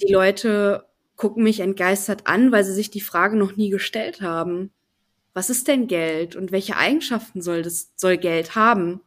[0.00, 0.86] Die Leute
[1.16, 4.70] gucken mich entgeistert an, weil sie sich die Frage noch nie gestellt haben.
[5.34, 9.00] Was ist denn Geld und welche Eigenschaften soll das, soll Geld haben?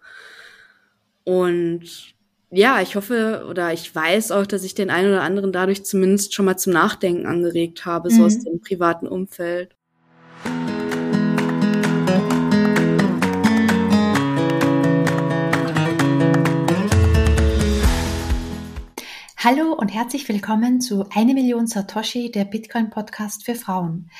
[1.23, 2.15] Und
[2.51, 6.33] ja, ich hoffe oder ich weiß auch, dass ich den einen oder anderen dadurch zumindest
[6.33, 8.15] schon mal zum Nachdenken angeregt habe, mhm.
[8.15, 8.43] so aus mhm.
[8.43, 9.75] dem privaten Umfeld.
[19.43, 24.11] Hallo und herzlich willkommen zu Eine Million Satoshi, der Bitcoin Podcast für Frauen.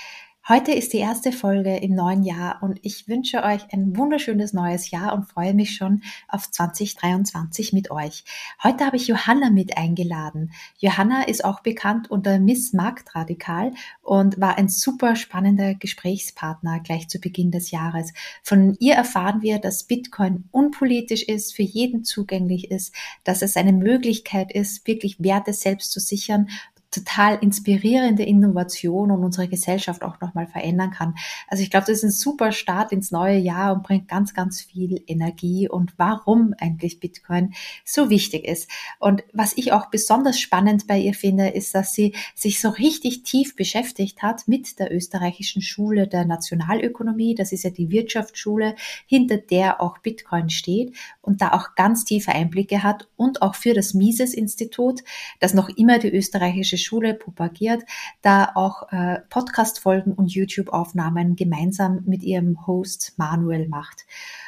[0.51, 4.91] Heute ist die erste Folge im neuen Jahr und ich wünsche euch ein wunderschönes neues
[4.91, 8.25] Jahr und freue mich schon auf 2023 mit euch.
[8.61, 10.51] Heute habe ich Johanna mit eingeladen.
[10.77, 17.21] Johanna ist auch bekannt unter Miss Marktradikal und war ein super spannender Gesprächspartner gleich zu
[17.21, 18.11] Beginn des Jahres.
[18.43, 23.71] Von ihr erfahren wir, dass Bitcoin unpolitisch ist, für jeden zugänglich ist, dass es eine
[23.71, 26.49] Möglichkeit ist, wirklich Werte selbst zu sichern
[26.91, 31.15] total inspirierende Innovation und unsere Gesellschaft auch nochmal verändern kann.
[31.47, 34.61] Also ich glaube, das ist ein super Start ins neue Jahr und bringt ganz, ganz
[34.61, 37.53] viel Energie und warum eigentlich Bitcoin
[37.85, 38.69] so wichtig ist.
[38.99, 43.23] Und was ich auch besonders spannend bei ihr finde, ist, dass sie sich so richtig
[43.23, 47.35] tief beschäftigt hat mit der österreichischen Schule der Nationalökonomie.
[47.35, 52.33] Das ist ja die Wirtschaftsschule, hinter der auch Bitcoin steht und da auch ganz tiefe
[52.33, 55.01] Einblicke hat und auch für das Mises-Institut,
[55.39, 57.83] das noch immer die österreichische Schule propagiert,
[58.21, 64.05] da auch äh, Podcast-Folgen und YouTube-Aufnahmen gemeinsam mit ihrem Host Manuel macht.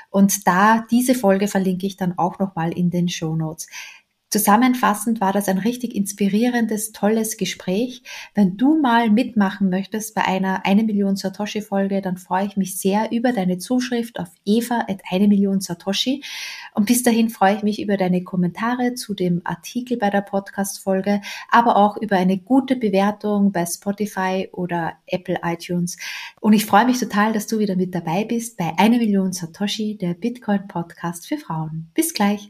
[0.10, 3.68] Und da diese Folge verlinke ich dann auch nochmal in den Show Notes.
[4.34, 8.02] Zusammenfassend war das ein richtig inspirierendes, tolles Gespräch.
[8.34, 12.80] Wenn du mal mitmachen möchtest bei einer eine Million Satoshi Folge, dann freue ich mich
[12.80, 16.24] sehr über deine Zuschrift auf eva at eine Million Satoshi.
[16.74, 20.80] Und bis dahin freue ich mich über deine Kommentare zu dem Artikel bei der Podcast
[20.80, 25.96] Folge, aber auch über eine gute Bewertung bei Spotify oder Apple iTunes.
[26.40, 29.96] Und ich freue mich total, dass du wieder mit dabei bist bei eine Million Satoshi,
[29.96, 31.92] der Bitcoin Podcast für Frauen.
[31.94, 32.50] Bis gleich.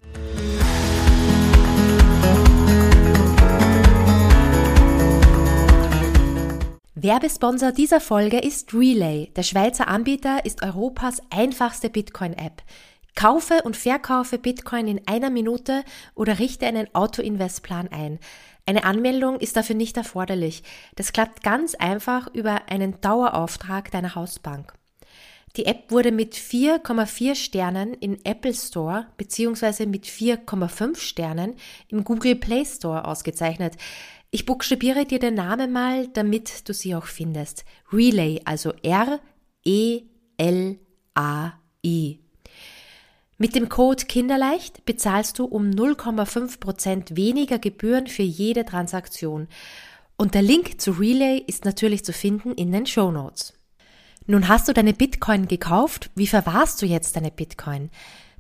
[6.96, 9.31] Werbesponsor dieser Folge ist Relay.
[9.36, 12.62] Der Schweizer Anbieter ist Europas einfachste Bitcoin-App.
[13.16, 15.84] Kaufe und verkaufe Bitcoin in einer Minute
[16.14, 18.20] oder richte einen Auto-Invest-Plan ein.
[18.68, 20.62] Eine Anmeldung ist dafür nicht erforderlich.
[20.96, 24.74] Das klappt ganz einfach über einen Dauerauftrag deiner Hausbank.
[25.56, 29.88] Die App wurde mit 4,4 Sternen in Apple Store bzw.
[29.88, 31.56] mit 4,5 Sternen
[31.88, 33.78] im Google Play Store ausgezeichnet.
[34.35, 37.66] Ich buchstabiere dir den Namen mal, damit du sie auch findest.
[37.91, 39.19] Relay, also R-E-L-A-I.
[43.38, 49.47] Mit dem Code Kinderleicht bezahlst du um 0,5% weniger Gebühren für jede Transaktion.
[50.17, 53.53] Und der Link zu Relay ist natürlich zu finden in den Show Notes.
[54.25, 56.09] Nun hast du deine Bitcoin gekauft.
[56.15, 57.91] Wie verwahrst du jetzt deine Bitcoin?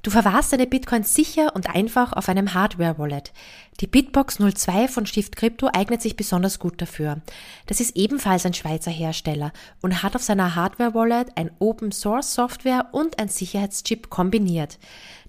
[0.03, 3.31] Du verwahrst deine Bitcoins sicher und einfach auf einem Hardware-Wallet.
[3.79, 7.21] Die Bitbox 02 von Stift Crypto eignet sich besonders gut dafür.
[7.67, 13.29] Das ist ebenfalls ein Schweizer Hersteller und hat auf seiner Hardware-Wallet ein Open-Source-Software und ein
[13.29, 14.77] Sicherheitschip kombiniert.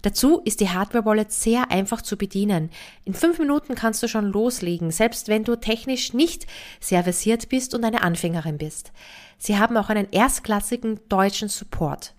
[0.02, 2.68] Dazu ist die Hardware-Wallet sehr einfach zu bedienen.
[3.04, 6.48] In fünf Minuten kannst du schon loslegen, selbst wenn du technisch nicht
[6.80, 8.90] sehr versiert bist und eine Anfängerin bist.
[9.38, 12.12] Sie haben auch einen erstklassigen deutschen Support.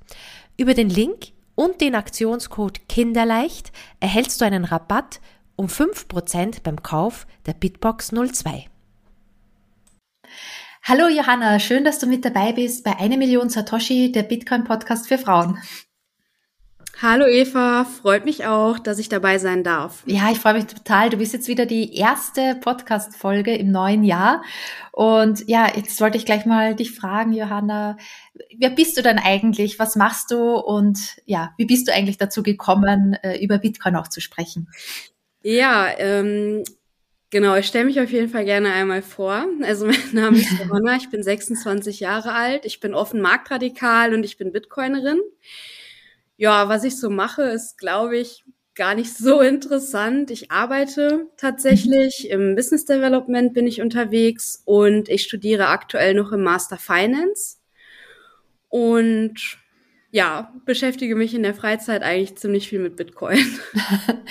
[0.57, 5.19] Über den Link und den Aktionscode Kinderleicht erhältst du einen Rabatt
[5.55, 8.67] um 5% beim Kauf der Bitbox 02.
[10.83, 15.07] Hallo Johanna, schön, dass du mit dabei bist bei eine Million Satoshi, der Bitcoin Podcast
[15.07, 15.57] für Frauen.
[17.01, 20.01] Hallo Eva, freut mich auch, dass ich dabei sein darf.
[20.05, 21.09] Ja, ich freue mich total.
[21.09, 24.41] Du bist jetzt wieder die erste Podcast-Folge im neuen Jahr.
[24.93, 27.97] Und ja, jetzt wollte ich gleich mal dich fragen, Johanna,
[28.57, 29.77] wer bist du denn eigentlich?
[29.77, 30.55] Was machst du?
[30.55, 34.69] Und ja, wie bist du eigentlich dazu gekommen, äh, über Bitcoin auch zu sprechen?
[35.41, 36.63] Ja, ähm,
[37.29, 39.45] genau, ich stelle mich auf jeden Fall gerne einmal vor.
[39.63, 44.23] Also mein Name ist Johanna, ich bin 26 Jahre alt, ich bin offen marktradikal und
[44.23, 45.19] ich bin Bitcoinerin.
[46.37, 48.43] Ja, was ich so mache, ist, glaube ich,
[48.75, 50.31] gar nicht so interessant.
[50.31, 56.43] Ich arbeite tatsächlich im Business Development bin ich unterwegs und ich studiere aktuell noch im
[56.43, 57.57] Master Finance
[58.69, 59.59] und
[60.11, 63.39] ja, beschäftige mich in der Freizeit eigentlich ziemlich viel mit Bitcoin.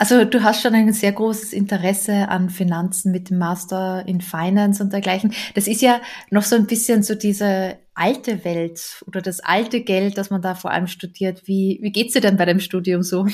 [0.00, 4.82] Also du hast schon ein sehr großes Interesse an Finanzen mit dem Master in Finance
[4.82, 5.34] und dergleichen.
[5.54, 6.00] Das ist ja
[6.30, 10.54] noch so ein bisschen so diese alte Welt oder das alte Geld, das man da
[10.54, 11.46] vor allem studiert.
[11.46, 13.26] Wie, wie geht's dir denn bei dem Studium so?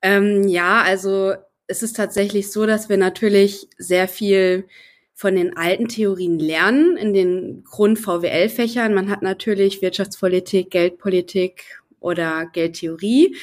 [0.00, 1.34] Ähm, ja, also
[1.66, 4.68] es ist tatsächlich so, dass wir natürlich sehr viel
[5.14, 8.94] von den alten Theorien lernen in den Grund-VWL-Fächern.
[8.94, 13.34] Man hat natürlich Wirtschaftspolitik, Geldpolitik oder Geldtheorie,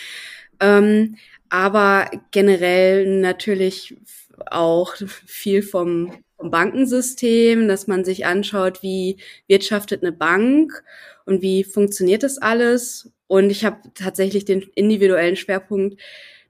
[0.62, 1.18] ähm,
[1.50, 3.98] aber generell natürlich
[4.46, 4.96] auch
[5.26, 9.16] viel vom, vom Bankensystem, dass man sich anschaut, wie
[9.48, 10.84] wirtschaftet eine Bank
[11.26, 13.14] und wie funktioniert das alles.
[13.28, 16.02] Und ich habe tatsächlich den individuellen Schwerpunkt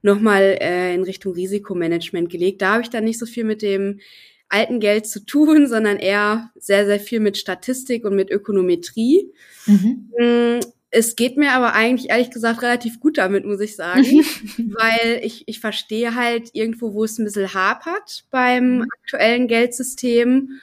[0.02, 2.60] nochmal äh, in Richtung Risikomanagement gelegt.
[2.60, 4.00] Da habe ich dann nicht so viel mit dem
[4.48, 9.30] alten Geld zu tun, sondern eher sehr, sehr viel mit Statistik und mit Ökonometrie.
[9.66, 10.60] Mhm.
[10.94, 14.04] Es geht mir aber eigentlich ehrlich gesagt relativ gut damit, muss ich sagen,
[14.58, 18.86] weil ich, ich verstehe halt irgendwo, wo es ein bisschen hapert beim mhm.
[19.00, 20.60] aktuellen Geldsystem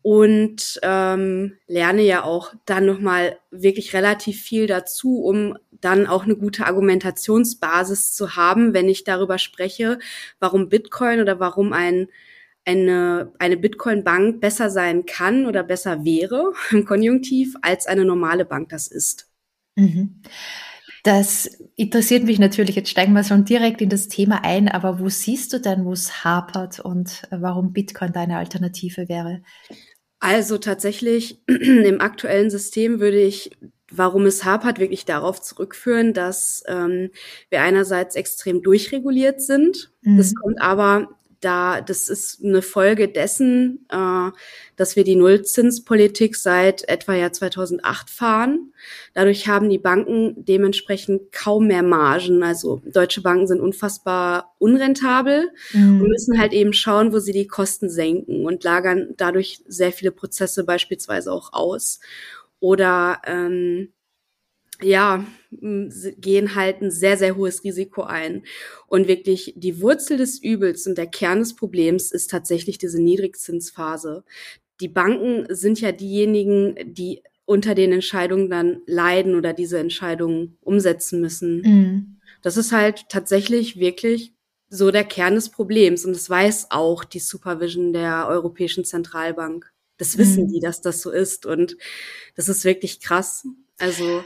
[0.00, 6.36] und ähm, lerne ja auch dann nochmal wirklich relativ viel dazu, um dann auch eine
[6.36, 9.98] gute Argumentationsbasis zu haben, wenn ich darüber spreche,
[10.40, 12.08] warum Bitcoin oder warum ein
[12.66, 18.70] eine, eine Bitcoin-Bank besser sein kann oder besser wäre im Konjunktiv, als eine normale Bank
[18.70, 19.28] das ist.
[19.76, 20.22] Mhm.
[21.04, 22.76] Das interessiert mich natürlich.
[22.76, 24.68] Jetzt steigen wir schon direkt in das Thema ein.
[24.68, 29.42] Aber wo siehst du denn, wo es hapert und warum Bitcoin deine Alternative wäre?
[30.18, 33.50] Also tatsächlich im aktuellen System würde ich,
[33.92, 37.10] warum es hapert, wirklich darauf zurückführen, dass ähm,
[37.50, 39.92] wir einerseits extrem durchreguliert sind.
[40.00, 40.16] Mhm.
[40.16, 41.10] Das kommt aber
[41.44, 44.30] da, das ist eine Folge dessen, äh,
[44.76, 48.72] dass wir die Nullzinspolitik seit etwa Jahr 2008 fahren.
[49.12, 52.42] Dadurch haben die Banken dementsprechend kaum mehr Margen.
[52.42, 56.00] Also deutsche Banken sind unfassbar unrentabel mhm.
[56.00, 60.10] und müssen halt eben schauen, wo sie die Kosten senken und lagern dadurch sehr viele
[60.10, 62.00] Prozesse beispielsweise auch aus.
[62.60, 63.93] Oder ähm,
[64.84, 68.42] ja, gehen halt ein sehr, sehr hohes Risiko ein.
[68.86, 74.24] Und wirklich die Wurzel des Übels und der Kern des Problems ist tatsächlich diese Niedrigzinsphase.
[74.80, 81.20] Die Banken sind ja diejenigen, die unter den Entscheidungen dann leiden oder diese Entscheidungen umsetzen
[81.20, 81.60] müssen.
[81.62, 82.16] Mhm.
[82.42, 84.32] Das ist halt tatsächlich wirklich
[84.68, 86.04] so der Kern des Problems.
[86.04, 89.70] Und das weiß auch die Supervision der Europäischen Zentralbank.
[89.98, 90.52] Das wissen mhm.
[90.52, 91.46] die, dass das so ist.
[91.46, 91.76] Und
[92.34, 93.46] das ist wirklich krass.
[93.78, 94.24] Also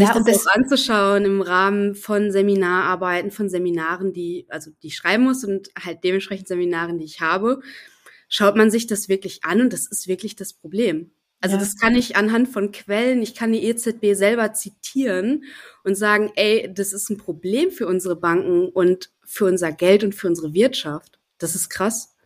[0.00, 4.88] ja, sich das, das auch anzuschauen im Rahmen von Seminararbeiten, von Seminaren, die, also die
[4.88, 7.60] ich schreiben muss und halt dementsprechend Seminaren, die ich habe,
[8.28, 11.12] schaut man sich das wirklich an und das ist wirklich das Problem.
[11.40, 11.60] Also ja.
[11.60, 15.44] das kann ich anhand von Quellen, ich kann die EZB selber zitieren
[15.84, 20.14] und sagen, ey, das ist ein Problem für unsere Banken und für unser Geld und
[20.14, 21.18] für unsere Wirtschaft.
[21.38, 22.16] Das ist krass.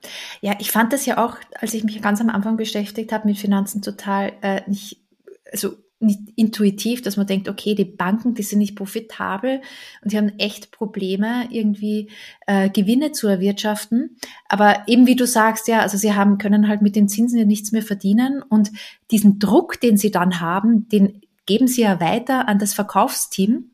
[0.40, 3.36] Ja, ich fand das ja auch, als ich mich ganz am Anfang beschäftigt habe mit
[3.36, 5.00] Finanzen, total äh, nicht,
[5.52, 9.60] also nicht intuitiv, dass man denkt, okay, die Banken, die sind nicht profitabel
[10.02, 12.10] und die haben echt Probleme, irgendwie
[12.46, 14.16] äh, Gewinne zu erwirtschaften.
[14.48, 17.44] Aber eben wie du sagst, ja, also sie haben, können halt mit den Zinsen ja
[17.44, 18.70] nichts mehr verdienen und
[19.10, 23.72] diesen Druck, den sie dann haben, den geben sie ja weiter an das Verkaufsteam.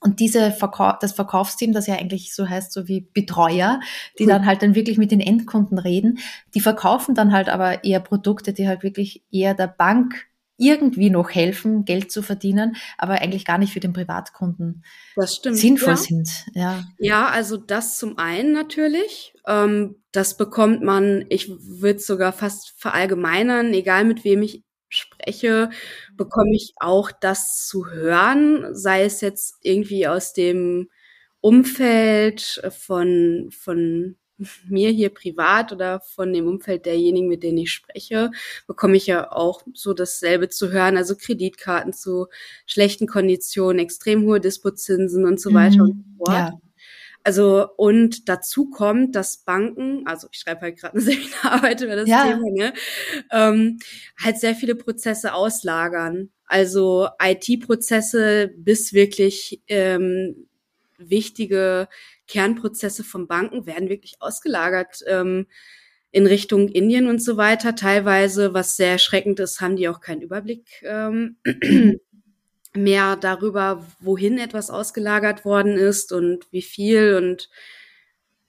[0.00, 3.80] Und diese Verkau das Verkaufsteam, das ja eigentlich so heißt, so wie Betreuer,
[4.18, 4.28] die mhm.
[4.28, 6.18] dann halt dann wirklich mit den Endkunden reden,
[6.54, 10.27] die verkaufen dann halt aber eher Produkte, die halt wirklich eher der Bank
[10.58, 14.84] irgendwie noch helfen, Geld zu verdienen, aber eigentlich gar nicht für den Privatkunden
[15.16, 15.96] das stimmt, sinnvoll ja.
[15.96, 16.28] sind.
[16.54, 16.84] Ja.
[16.98, 19.34] ja, also das zum einen natürlich.
[19.46, 25.70] Ähm, das bekommt man, ich würde sogar fast verallgemeinern, egal mit wem ich spreche,
[26.16, 30.88] bekomme ich auch das zu hören, sei es jetzt irgendwie aus dem
[31.40, 34.16] Umfeld von, von
[34.68, 38.30] mir hier privat oder von dem Umfeld derjenigen, mit denen ich spreche,
[38.66, 40.96] bekomme ich ja auch so dasselbe zu hören.
[40.96, 42.26] Also Kreditkarten zu
[42.66, 45.90] schlechten Konditionen, extrem hohe Dispozinsen und so weiter mhm.
[45.90, 46.38] und so fort.
[46.38, 46.60] Ja.
[47.24, 52.08] Also und dazu kommt, dass Banken, also ich schreibe halt gerade eine Seminararbeit über das
[52.08, 52.24] ja.
[52.24, 52.72] Thema, ne,
[53.30, 53.78] ähm,
[54.22, 56.30] halt sehr viele Prozesse auslagern.
[56.46, 60.48] Also IT-Prozesse bis wirklich ähm,
[60.96, 61.88] wichtige
[62.28, 65.46] Kernprozesse von Banken werden wirklich ausgelagert ähm,
[66.10, 67.74] in Richtung Indien und so weiter.
[67.74, 71.36] Teilweise, was sehr erschreckend ist, haben die auch keinen Überblick ähm,
[72.74, 77.50] mehr darüber, wohin etwas ausgelagert worden ist und wie viel und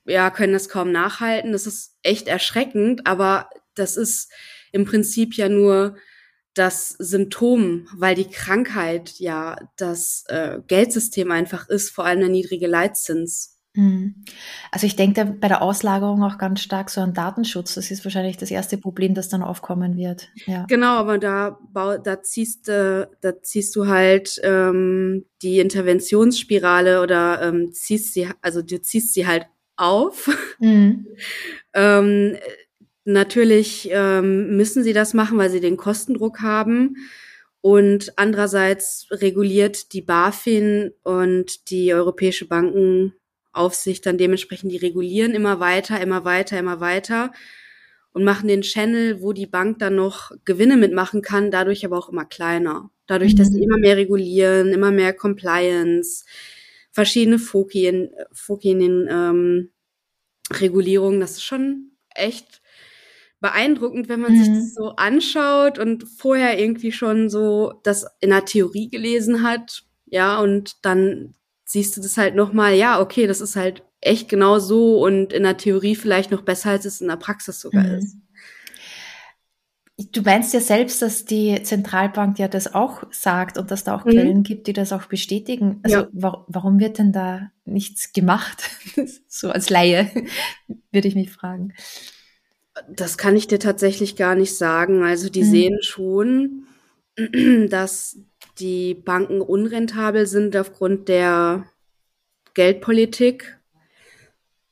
[0.06, 1.52] ja, können das kaum nachhalten.
[1.52, 4.32] Das ist echt erschreckend, aber das ist
[4.72, 5.98] im Prinzip ja nur
[6.54, 12.68] das Symptom, weil die Krankheit ja das äh, Geldsystem einfach ist, vor allem der niedrige
[12.68, 13.59] Leitzins.
[13.76, 14.16] Mhm.
[14.72, 17.76] Also ich denke bei der Auslagerung auch ganz stark so an Datenschutz.
[17.76, 20.30] Das ist wahrscheinlich das erste Problem, das dann aufkommen wird.
[20.46, 20.66] Ja.
[20.68, 27.72] Genau, aber da, da ziehst du, da ziehst du halt ähm, die Interventionsspirale oder ähm,
[27.72, 29.46] ziehst sie, also du ziehst sie halt
[29.76, 30.30] auf.
[30.60, 31.06] Mhm.
[31.74, 32.38] ähm,
[33.06, 36.96] natürlich ähm, müssen sie das machen, weil sie den Kostendruck haben.
[37.62, 42.48] Und andererseits reguliert die BaFin und die Europäische
[43.54, 47.32] Bankenaufsicht dann dementsprechend, die regulieren immer weiter, immer weiter, immer weiter
[48.12, 52.10] und machen den Channel, wo die Bank dann noch Gewinne mitmachen kann, dadurch aber auch
[52.10, 52.90] immer kleiner.
[53.08, 53.38] Dadurch, mhm.
[53.38, 56.26] dass sie immer mehr regulieren, immer mehr Compliance,
[56.92, 59.70] verschiedene Fokien, Fokien ähm,
[60.52, 62.62] Regulierungen, das ist schon echt
[63.40, 64.44] beeindruckend, wenn man mhm.
[64.44, 69.84] sich das so anschaut und vorher irgendwie schon so das in der Theorie gelesen hat,
[70.08, 71.36] ja, und dann
[71.70, 75.44] siehst du das halt nochmal, ja, okay, das ist halt echt genau so und in
[75.44, 77.96] der Theorie vielleicht noch besser, als es in der Praxis sogar mhm.
[78.00, 78.18] ist.
[80.12, 84.06] Du meinst ja selbst, dass die Zentralbank ja das auch sagt und dass da auch
[84.06, 84.12] mhm.
[84.12, 85.80] Quellen gibt, die das auch bestätigen.
[85.84, 86.08] Also ja.
[86.12, 88.64] wa warum wird denn da nichts gemacht?
[89.28, 90.10] so als Laie
[90.92, 91.74] würde ich mich fragen.
[92.90, 95.04] Das kann ich dir tatsächlich gar nicht sagen.
[95.04, 95.52] Also die mhm.
[95.52, 96.64] sehen schon,
[97.70, 98.18] dass
[98.60, 101.66] die Banken unrentabel sind aufgrund der
[102.54, 103.58] Geldpolitik.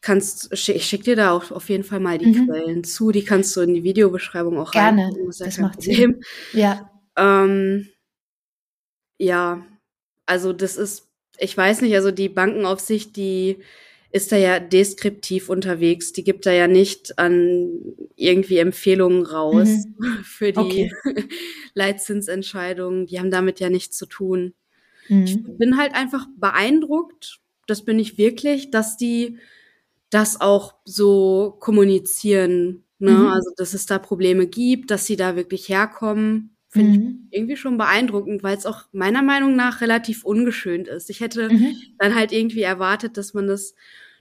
[0.02, 2.46] Kannst, ich schicke dir da auch auf jeden Fall mal die mhm.
[2.46, 3.12] Quellen zu.
[3.12, 5.06] Die kannst du in die Videobeschreibung auch Gerne.
[5.06, 5.26] rein.
[5.26, 6.22] Das, das macht Problem.
[6.52, 6.62] Sinn.
[6.62, 6.92] Ja.
[7.16, 7.90] Ähm,
[9.18, 9.66] ja,
[10.26, 11.08] also das ist,
[11.40, 13.58] ich weiß nicht, also die Bankenaufsicht, die
[14.12, 16.14] ist da ja deskriptiv unterwegs.
[16.14, 17.70] Die gibt da ja nicht an
[18.16, 20.20] irgendwie Empfehlungen raus mhm.
[20.24, 20.92] für die okay.
[21.74, 23.06] Leitzinsentscheidungen.
[23.06, 24.54] Die haben damit ja nichts zu tun.
[25.10, 25.24] Mhm.
[25.24, 29.38] Ich bin halt einfach beeindruckt, das bin ich wirklich, dass die
[30.10, 32.84] das auch so kommunizieren.
[33.00, 33.12] Ne?
[33.12, 33.28] Mhm.
[33.28, 36.57] Also, dass es da Probleme gibt, dass sie da wirklich herkommen.
[36.78, 37.28] Finde mhm.
[37.30, 41.10] ich irgendwie schon beeindruckend, weil es auch meiner Meinung nach relativ ungeschönt ist.
[41.10, 41.76] Ich hätte mhm.
[41.98, 43.76] dann halt irgendwie erwartet, dass man das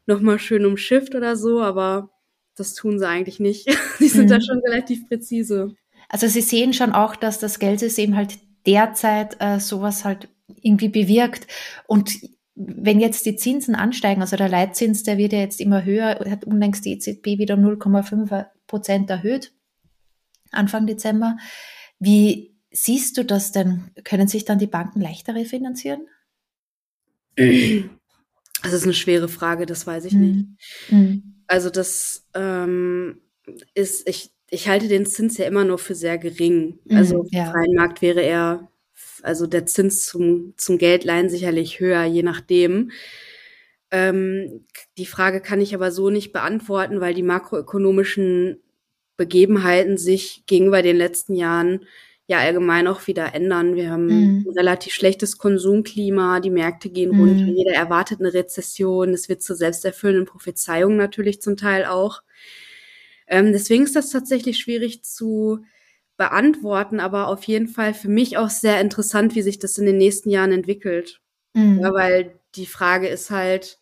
[0.07, 2.11] nochmal schön umschifft oder so, aber
[2.57, 3.69] das tun sie eigentlich nicht.
[4.01, 4.31] Die sind mhm.
[4.31, 5.75] da schon relativ präzise.
[6.09, 10.29] Also sie sehen schon auch, dass das Geldsystem halt derzeit äh, sowas halt
[10.63, 11.47] irgendwie bewirkt.
[11.87, 12.13] Und
[12.55, 16.45] wenn jetzt die Zinsen ansteigen, also der Leitzins, der wird ja jetzt immer höher, hat
[16.45, 19.53] unlängst die EZB wieder 0,5 Prozent erhöht,
[20.51, 21.37] Anfang Dezember.
[21.99, 23.91] Wie siehst du das denn?
[24.05, 26.07] Können sich dann die Banken leichter refinanzieren?
[28.63, 30.21] Das ist eine schwere Frage, das weiß ich mhm.
[30.21, 30.47] nicht.
[30.91, 31.35] Mhm.
[31.47, 33.21] Also das ähm,
[33.75, 36.79] ist, ich, ich halte den Zins ja immer nur für sehr gering.
[36.85, 37.51] Mhm, also ja.
[37.51, 38.69] freien Markt wäre er,
[39.23, 42.91] also der Zins zum, zum Geldleihen sicherlich höher, je nachdem.
[43.91, 44.67] Ähm,
[44.99, 48.61] die Frage kann ich aber so nicht beantworten, weil die makroökonomischen
[49.17, 51.87] Begebenheiten sich gegenüber den letzten Jahren
[52.27, 53.77] ja allgemein auch wieder ändern.
[53.77, 54.45] Wir haben mhm.
[54.47, 57.21] ein relativ schlechtes Konsumklima, die Märkte gehen mhm.
[57.21, 62.23] runter, jeder erwartet eine Rezession, es wird zur selbsterfüllenden Prophezeiung natürlich zum Teil auch.
[63.29, 65.61] Ähm, deswegen ist das tatsächlich schwierig zu
[66.17, 69.99] beantworten, aber auf jeden Fall für mich auch sehr interessant, wie sich das in den
[69.99, 71.21] nächsten Jahren entwickelt.
[71.55, 71.81] Mhm.
[71.81, 73.79] Ja, weil die Frage ist halt,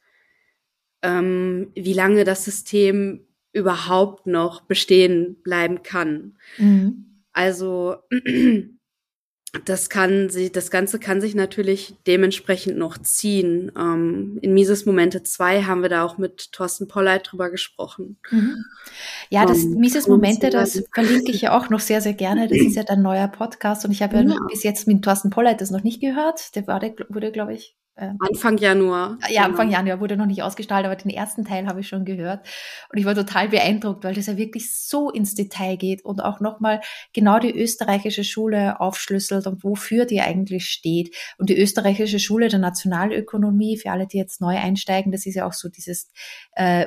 [1.03, 6.37] ähm, wie lange das System überhaupt noch bestehen bleiben kann.
[6.59, 7.23] Mhm.
[7.33, 7.97] Also
[9.65, 13.71] das kann sich, das Ganze kann sich natürlich dementsprechend noch ziehen.
[13.79, 18.19] Ähm, in Mises Momente 2 haben wir da auch mit Thorsten Polleit drüber gesprochen.
[18.31, 18.65] Mhm.
[19.31, 22.49] Ja, das um, ähm, Mises Momente, das verlinke ich ja auch noch sehr, sehr gerne.
[22.49, 24.39] Das ist ja dein neuer Podcast und ich habe ja, ja.
[24.51, 26.57] bis jetzt mit Thorsten Polleit das noch nicht gehört.
[26.57, 29.19] Der war, der wurde, glaube ich, äh, Anfang Januar.
[29.29, 29.79] Ja, Anfang genau.
[29.79, 32.47] Januar wurde noch nicht ausgestrahlt, aber den ersten Teil habe ich schon gehört.
[32.91, 36.41] Und ich war total beeindruckt, weil das ja wirklich so ins Detail geht und auch
[36.41, 36.81] nochmal
[37.13, 41.15] genau die österreichische Schule aufschlüsselt und wofür die eigentlich steht.
[41.39, 45.47] Und die österreichische Schule der Nationalökonomie, für alle, die jetzt neu einsteigen, das ist ja
[45.47, 46.11] auch so dieses
[46.53, 46.87] äh,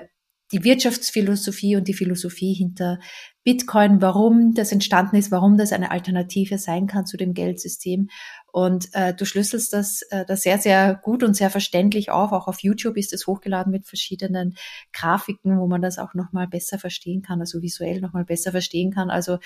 [0.51, 2.99] die Wirtschaftsphilosophie und die Philosophie hinter
[3.43, 8.09] Bitcoin, warum das entstanden ist, warum das eine Alternative sein kann zu dem Geldsystem.
[8.57, 12.31] Und äh, du schlüsselst das äh, da sehr, sehr gut und sehr verständlich auf.
[12.31, 14.55] Auch auf YouTube ist es hochgeladen mit verschiedenen
[14.93, 19.11] Grafiken, wo man das auch nochmal besser verstehen kann, also visuell nochmal besser verstehen kann.
[19.11, 19.37] Also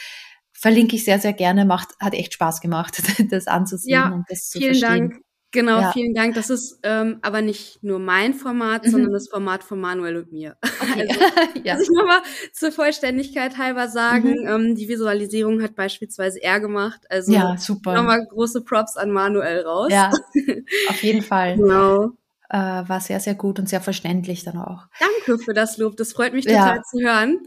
[0.54, 1.66] verlinke ich sehr, sehr gerne.
[1.66, 5.10] Macht, hat echt Spaß gemacht, das anzusehen ja, und das zu vielen verstehen.
[5.10, 5.22] Dank.
[5.52, 5.92] Genau, ja.
[5.92, 6.36] vielen Dank.
[6.36, 8.92] Das ist ähm, aber nicht nur mein Format, mhm.
[8.92, 10.58] sondern das Format von Manuel und mir.
[10.82, 11.08] Okay.
[11.08, 11.20] Also,
[11.64, 11.74] ja.
[11.74, 12.22] Also ich nochmal
[12.54, 14.48] zur Vollständigkeit halber sagen, mhm.
[14.48, 17.02] ähm, die Visualisierung hat beispielsweise er gemacht.
[17.10, 17.94] Also ja, super.
[17.94, 19.92] nochmal große Props an Manuel raus.
[19.92, 20.12] Ja,
[20.90, 21.58] auf jeden Fall.
[21.58, 22.12] Genau.
[22.50, 24.88] Äh, war sehr, sehr gut und sehr verständlich dann auch.
[25.00, 25.98] Danke für das Lob.
[25.98, 26.84] Das freut mich total ja.
[26.84, 27.40] zu hören,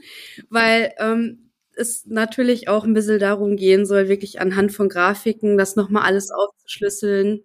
[0.48, 5.74] weil ähm, es natürlich auch ein bisschen darum gehen soll, wirklich anhand von Grafiken das
[5.74, 7.42] nochmal alles aufzuschlüsseln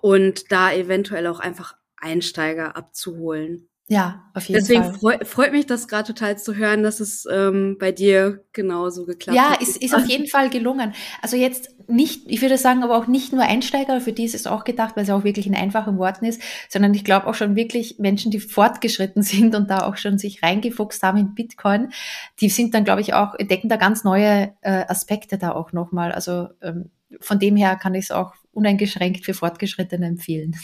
[0.00, 3.68] und da eventuell auch einfach Einsteiger abzuholen.
[3.86, 4.92] Ja, auf jeden Deswegen Fall.
[4.92, 9.04] Deswegen freu, freut mich das gerade total zu hören, dass es ähm, bei dir genauso
[9.04, 9.60] geklappt ja, hat.
[9.60, 10.94] Ja, ist, ist auf jeden Fall gelungen.
[11.20, 14.46] Also jetzt nicht, ich würde sagen, aber auch nicht nur Einsteiger, für die ist es
[14.46, 17.56] auch gedacht, weil es auch wirklich in einfachen Worten ist, sondern ich glaube auch schon
[17.56, 21.92] wirklich Menschen, die fortgeschritten sind und da auch schon sich reingefuchst haben in Bitcoin,
[22.40, 26.10] die sind dann, glaube ich, auch, decken da ganz neue äh, Aspekte da auch nochmal.
[26.12, 30.56] Also ähm, von dem her kann ich es auch uneingeschränkt für Fortgeschrittene empfehlen.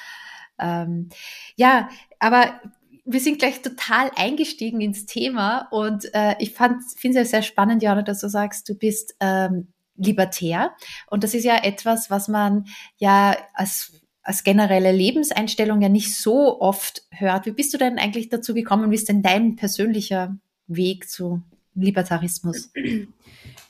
[0.58, 1.08] ähm,
[1.56, 2.60] ja, aber
[3.04, 7.82] wir sind gleich total eingestiegen ins Thema und äh, ich finde es ja sehr spannend,
[7.82, 10.72] Jana, dass du sagst, du bist ähm, libertär
[11.08, 16.60] und das ist ja etwas, was man ja als als generelle Lebenseinstellung ja nicht so
[16.60, 17.46] oft hört.
[17.46, 18.90] Wie bist du denn eigentlich dazu gekommen?
[18.90, 20.36] Wie ist denn dein persönlicher
[20.68, 21.42] Weg zu
[21.74, 22.70] Libertarismus?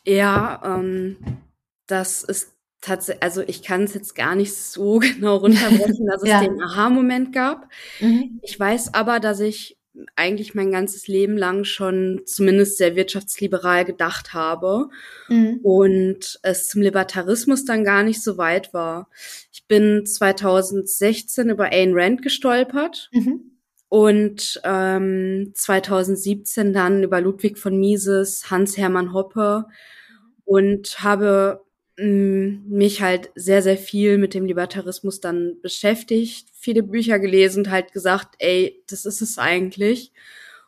[0.05, 1.17] Ja, ähm,
[1.87, 2.53] das ist
[2.83, 6.41] tatsächlich, also ich kann es jetzt gar nicht so genau runterbrechen, dass es ja.
[6.41, 7.69] den Aha-Moment gab.
[8.01, 8.41] Mhm.
[8.43, 9.79] Ich weiß aber, dass ich
[10.17, 14.89] eigentlich mein ganzes Leben lang schon zumindest sehr wirtschaftsliberal gedacht habe
[15.29, 15.61] mhm.
[15.63, 19.11] und es zum Libertarismus dann gar nicht so weit war.
[19.53, 23.53] Ich bin 2016 über Ayn Rand gestolpert mhm.
[23.89, 29.67] und ähm, 2017 dann über Ludwig von Mises, Hans-Hermann Hoppe
[30.45, 31.63] und habe
[31.97, 37.93] mich halt sehr, sehr viel mit dem Libertarismus dann beschäftigt, viele Bücher gelesen und halt
[37.93, 40.13] gesagt, ey, das ist es eigentlich.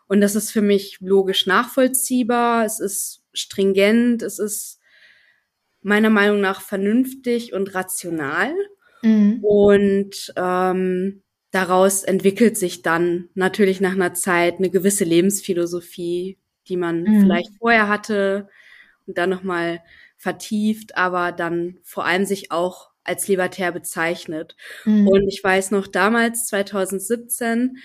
[0.06, 4.80] Und das ist für mich logisch nachvollziehbar, es ist stringent, es ist
[5.80, 8.52] meiner Meinung nach vernünftig und rational.
[9.02, 9.38] Mhm.
[9.42, 16.38] Und ähm, daraus entwickelt sich dann natürlich nach einer Zeit eine gewisse Lebensphilosophie,
[16.68, 17.20] die man mhm.
[17.20, 18.48] vielleicht vorher hatte
[19.06, 19.80] und dann nochmal
[20.24, 24.56] vertieft, aber dann vor allem sich auch als libertär bezeichnet.
[24.86, 25.06] Mhm.
[25.06, 27.76] Und ich weiß noch, damals, 2017,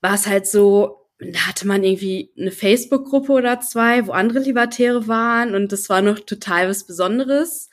[0.00, 5.06] war es halt so, da hatte man irgendwie eine Facebook-Gruppe oder zwei, wo andere Libertäre
[5.06, 7.70] waren und das war noch total was Besonderes.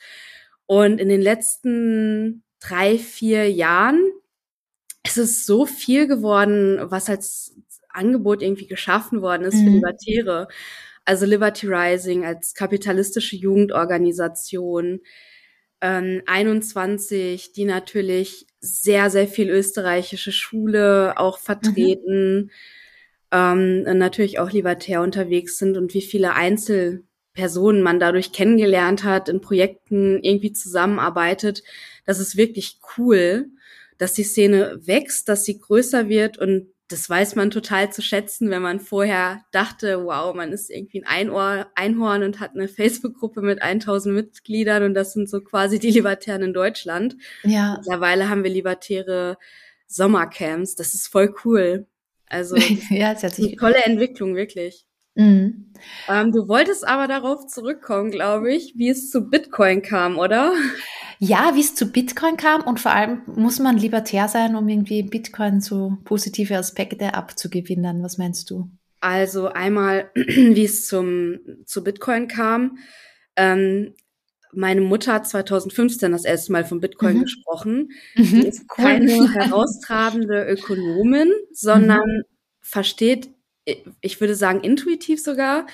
[0.68, 4.00] Und in den letzten drei, vier Jahren
[5.04, 7.56] ist es so viel geworden, was als
[7.90, 9.64] Angebot irgendwie geschaffen worden ist mhm.
[9.64, 10.48] für Libertäre.
[11.06, 15.02] Also Liberty Rising als kapitalistische Jugendorganisation,
[15.82, 22.50] ähm, 21, die natürlich sehr, sehr viel österreichische Schule auch vertreten, mhm.
[23.32, 29.42] ähm, natürlich auch libertär unterwegs sind und wie viele Einzelpersonen man dadurch kennengelernt hat, in
[29.42, 31.62] Projekten irgendwie zusammenarbeitet.
[32.06, 33.48] Das ist wirklich cool,
[34.00, 38.52] dass die Szene wächst, dass sie größer wird und das weiß man total zu schätzen,
[38.52, 43.42] wenn man vorher dachte, wow, man ist irgendwie ein Einohr, Einhorn und hat eine Facebook-Gruppe
[43.42, 47.16] mit 1000 Mitgliedern und das sind so quasi die Libertären in Deutschland.
[47.44, 47.78] Ja.
[47.78, 49.38] Mittlerweile haben wir libertäre
[49.88, 50.76] Sommercamps.
[50.76, 51.88] Das ist voll cool.
[52.28, 52.56] Also,
[52.90, 54.86] ja, das ist eine tolle Entwicklung, wirklich.
[55.16, 55.66] Mhm.
[56.10, 60.54] Ähm, du wolltest aber darauf zurückkommen, glaube ich, wie es zu Bitcoin kam, oder?
[61.20, 65.04] Ja, wie es zu Bitcoin kam und vor allem muss man libertär sein, um irgendwie
[65.04, 68.04] Bitcoin so positive Aspekte abzugewinnen.
[68.04, 68.70] Was meinst du?
[69.00, 72.78] Also einmal, wie es zum zu Bitcoin kam.
[73.36, 73.94] Ähm,
[74.52, 77.22] meine Mutter hat 2015 das erste Mal von Bitcoin mhm.
[77.24, 77.92] gesprochen.
[78.16, 78.24] Mhm.
[78.24, 82.24] Sie ist keine heraustrabende Ökonomin, sondern mhm.
[82.62, 83.35] versteht,
[84.02, 85.68] ich würde sagen intuitiv sogar,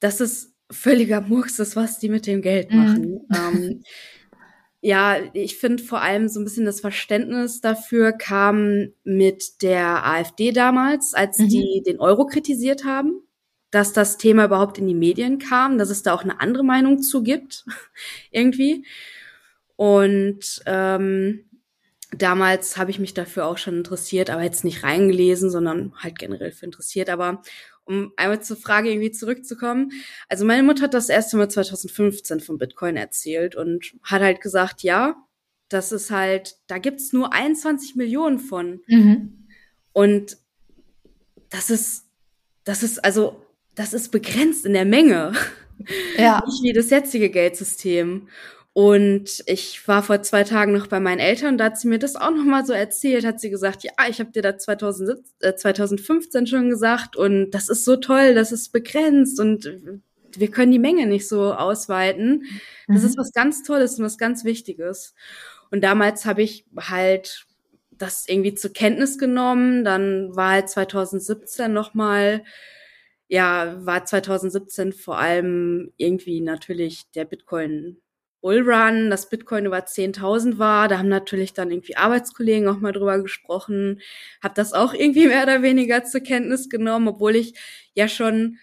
[0.00, 2.78] dass es völliger Murks ist, was die mit dem Geld mhm.
[2.78, 3.20] machen.
[3.34, 3.82] Ähm,
[4.80, 10.52] ja, ich finde vor allem so ein bisschen das Verständnis dafür kam mit der AfD
[10.52, 11.48] damals, als mhm.
[11.48, 13.22] die den Euro kritisiert haben,
[13.70, 17.02] dass das Thema überhaupt in die Medien kam, dass es da auch eine andere Meinung
[17.02, 17.64] zu gibt,
[18.30, 18.86] irgendwie.
[19.74, 21.47] Und ähm,
[22.16, 26.52] damals habe ich mich dafür auch schon interessiert, aber jetzt nicht reingelesen, sondern halt generell
[26.52, 27.10] für interessiert.
[27.10, 27.42] Aber
[27.84, 29.92] um einmal zur Frage irgendwie zurückzukommen.
[30.28, 34.82] Also meine Mutter hat das erste Mal 2015 von Bitcoin erzählt und hat halt gesagt,
[34.82, 35.16] ja,
[35.70, 38.80] das ist halt, da gibt's nur 21 Millionen von.
[38.86, 39.46] Mhm.
[39.92, 40.36] Und
[41.48, 42.04] das ist,
[42.64, 43.42] das ist, also,
[43.74, 45.32] das ist begrenzt in der Menge.
[46.18, 46.42] Ja.
[46.46, 48.28] Nicht wie das jetzige Geldsystem.
[48.78, 52.14] Und ich war vor zwei Tagen noch bei meinen Eltern, da hat sie mir das
[52.14, 56.46] auch nochmal so erzählt, hat sie gesagt, ja, ich habe dir da 2000, äh, 2015
[56.46, 59.68] schon gesagt und das ist so toll, das ist begrenzt und
[60.36, 62.44] wir können die Menge nicht so ausweiten.
[62.86, 63.08] Das mhm.
[63.08, 65.16] ist was ganz Tolles und was ganz Wichtiges.
[65.72, 67.46] Und damals habe ich halt
[67.90, 69.82] das irgendwie zur Kenntnis genommen.
[69.82, 72.44] Dann war halt 2017 nochmal,
[73.26, 78.00] ja, war 2017 vor allem irgendwie natürlich der Bitcoin
[78.40, 80.88] Bullrun, dass Bitcoin über 10.000 war.
[80.88, 84.00] Da haben natürlich dann irgendwie Arbeitskollegen auch mal drüber gesprochen.
[84.42, 87.54] Habe das auch irgendwie mehr oder weniger zur Kenntnis genommen, obwohl ich
[87.94, 88.58] ja schon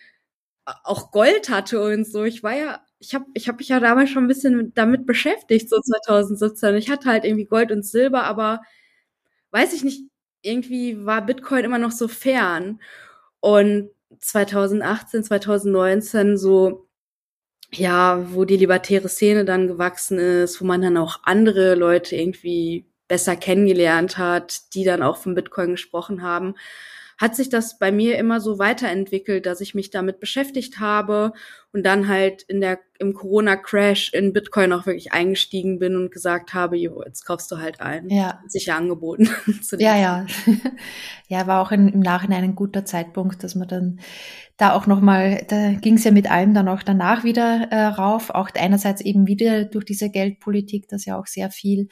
[0.83, 2.23] auch Gold hatte und so.
[2.23, 5.69] Ich war ja, ich habe ich hab mich ja damals schon ein bisschen damit beschäftigt,
[5.69, 6.75] so 2017.
[6.75, 8.61] Ich hatte halt irgendwie Gold und Silber, aber
[9.51, 10.03] weiß ich nicht,
[10.41, 12.79] irgendwie war Bitcoin immer noch so fern.
[13.41, 16.84] Und 2018, 2019 so
[17.77, 22.85] ja, wo die libertäre Szene dann gewachsen ist, wo man dann auch andere Leute irgendwie
[23.07, 26.55] besser kennengelernt hat, die dann auch von Bitcoin gesprochen haben
[27.17, 31.33] hat sich das bei mir immer so weiterentwickelt, dass ich mich damit beschäftigt habe
[31.71, 36.53] und dann halt in der, im Corona-Crash in Bitcoin auch wirklich eingestiegen bin und gesagt
[36.53, 38.09] habe, jo, jetzt kaufst du halt ein.
[38.09, 38.41] Ja.
[38.47, 39.29] Sicher angeboten.
[39.77, 40.25] ja, ja.
[41.27, 43.99] ja, war auch in, im Nachhinein ein guter Zeitpunkt, dass man dann
[44.57, 48.29] da auch nochmal, da ging es ja mit allem dann auch danach wieder äh, rauf.
[48.29, 51.87] Auch einerseits eben wieder durch diese Geldpolitik, dass ja auch sehr viel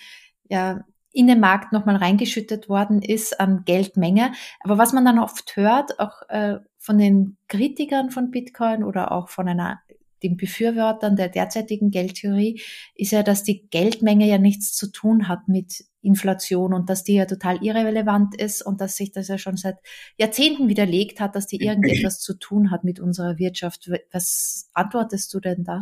[0.49, 4.33] ja, in den Markt nochmal reingeschüttet worden ist an Geldmenge.
[4.59, 9.29] Aber was man dann oft hört, auch äh, von den Kritikern von Bitcoin oder auch
[9.29, 9.79] von einer
[10.23, 12.61] den Befürwortern der derzeitigen Geldtheorie
[12.95, 17.15] ist ja, dass die Geldmenge ja nichts zu tun hat mit Inflation und dass die
[17.15, 19.77] ja total irrelevant ist und dass sich das ja schon seit
[20.17, 23.89] Jahrzehnten widerlegt hat, dass die irgendetwas zu tun hat mit unserer Wirtschaft.
[24.11, 25.81] Was antwortest du denn da?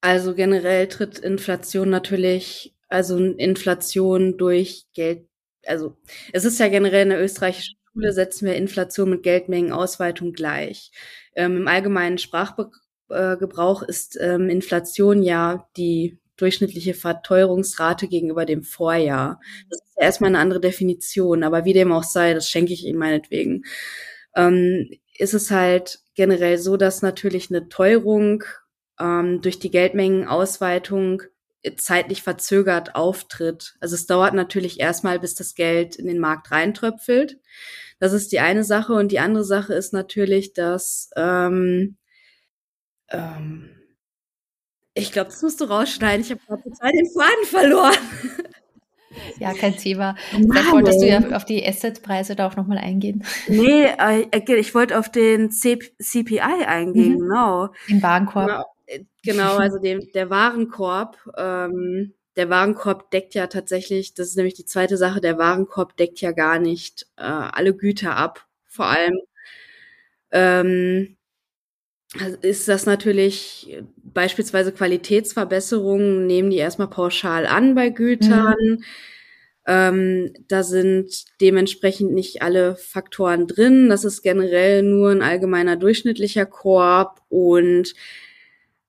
[0.00, 5.26] Also generell tritt Inflation natürlich also Inflation durch Geld,
[5.66, 5.96] also
[6.32, 10.90] es ist ja generell in der österreichischen Schule setzen wir Inflation mit Geldmengenausweitung gleich.
[11.36, 19.40] Ähm, Im allgemeinen Sprachgebrauch ist ähm, Inflation ja die durchschnittliche Verteuerungsrate gegenüber dem Vorjahr.
[19.70, 22.84] Das ist ja erstmal eine andere Definition, aber wie dem auch sei, das schenke ich
[22.84, 23.64] Ihnen meinetwegen.
[24.34, 28.42] Ähm, ist es halt generell so, dass natürlich eine Teuerung
[28.98, 31.22] ähm, durch die Geldmengenausweitung
[31.76, 33.76] zeitlich verzögert auftritt.
[33.80, 37.38] Also es dauert natürlich erstmal, bis das Geld in den Markt reintröpfelt.
[37.98, 38.94] Das ist die eine Sache.
[38.94, 41.96] Und die andere Sache ist natürlich, dass ähm,
[43.10, 43.70] ähm,
[44.94, 46.24] ich glaube, das musst du rausschneiden.
[46.24, 47.94] Ich habe gerade total den Faden verloren.
[49.38, 50.16] Ja, kein Thema.
[50.30, 53.24] Vielleicht wolltest du ja auf die Assetpreise da auch nochmal eingehen.
[53.46, 57.18] Nee, äh, ich wollte auf den C CPI eingehen, mhm.
[57.20, 57.68] genau.
[57.86, 58.48] Im Warenkorb.
[58.48, 58.64] Genau.
[59.22, 64.64] Genau, also dem, der Warenkorb, ähm, der Warenkorb deckt ja tatsächlich, das ist nämlich die
[64.64, 68.46] zweite Sache, der Warenkorb deckt ja gar nicht äh, alle Güter ab.
[68.66, 69.14] Vor allem
[70.32, 71.16] ähm,
[72.42, 78.54] ist das natürlich beispielsweise Qualitätsverbesserungen, nehmen die erstmal pauschal an bei Gütern.
[78.60, 78.84] Mhm.
[79.66, 83.88] Ähm, da sind dementsprechend nicht alle Faktoren drin.
[83.88, 87.94] Das ist generell nur ein allgemeiner durchschnittlicher Korb und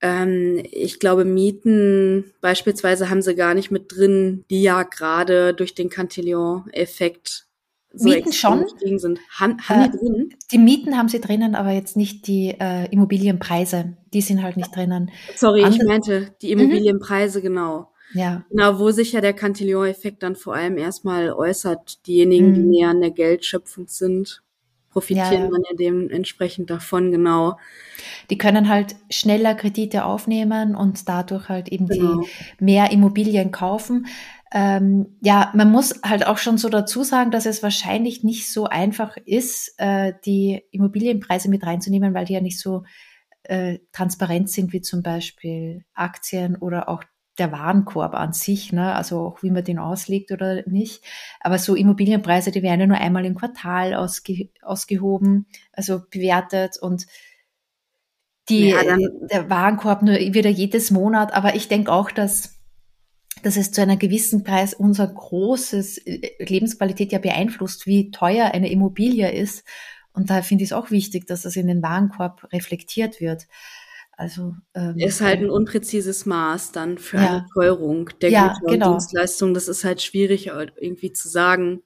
[0.02, 5.74] ähm, ich glaube, Mieten beispielsweise haben sie gar nicht mit drin, die ja gerade durch
[5.74, 7.48] den Cantillon-Effekt
[7.94, 8.66] so Mieten schon
[8.98, 9.20] sind.
[9.32, 10.34] Haben, haben äh, die drin?
[10.52, 13.96] Die Mieten haben sie drinnen, aber jetzt nicht die äh, Immobilienpreise.
[14.14, 15.12] Die sind halt nicht drinnen.
[15.36, 16.62] Sorry, Andere ich meinte die mhm.
[16.62, 17.44] Immobilienpreise, mhm.
[17.44, 17.92] genau.
[18.14, 18.46] Ja.
[18.50, 22.06] Genau, wo sich ja der Cantillon-Effekt dann vor allem erstmal äußert.
[22.06, 22.54] Diejenigen, mhm.
[22.54, 24.44] die näher an der Geldschöpfung sind
[24.96, 25.50] profitieren ja, ja.
[25.50, 27.60] dann ja dementsprechend davon, genau.
[28.30, 32.22] Die können halt schneller Kredite aufnehmen und dadurch halt eben genau.
[32.22, 34.08] die mehr Immobilien kaufen.
[34.54, 38.68] Ähm, ja, man muss halt auch schon so dazu sagen, dass es wahrscheinlich nicht so
[38.68, 42.84] einfach ist, äh, die Immobilienpreise mit reinzunehmen, weil die ja nicht so
[43.44, 47.04] äh, transparent sind wie zum Beispiel Aktien oder auch
[47.38, 48.94] der Warenkorb an sich, ne?
[48.94, 51.04] also auch wie man den auslegt oder nicht.
[51.42, 57.08] Aber so Immobilienpreise, die werden ja nur einmal im Quartal ausge ausgehoben, also bewertet und
[58.50, 58.82] die, ja,
[59.32, 61.34] der Warenkorb nur wieder jedes Monat.
[61.34, 62.60] Aber ich denke auch, dass,
[63.44, 68.70] dass es zu einer gewissen Preis unser großes äh, Lebensqualität ja beeinflusst, wie teuer eine
[68.70, 69.64] Immobilie ist.
[70.14, 73.48] Und da finde ich es auch wichtig, dass das in den Warenkorb reflektiert wird.
[74.18, 77.30] Also ähm, ist halt ein unpräzises Maß dann für ja.
[77.30, 78.88] eine Teuerung der ja, Güter genau.
[78.88, 79.54] und Dienstleistungen.
[79.54, 81.82] Das ist halt schwierig irgendwie zu sagen.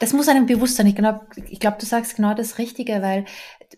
[0.00, 0.86] Das muss einem bewusst sein.
[0.86, 3.24] Ich, genau, ich glaube, du sagst genau das Richtige, weil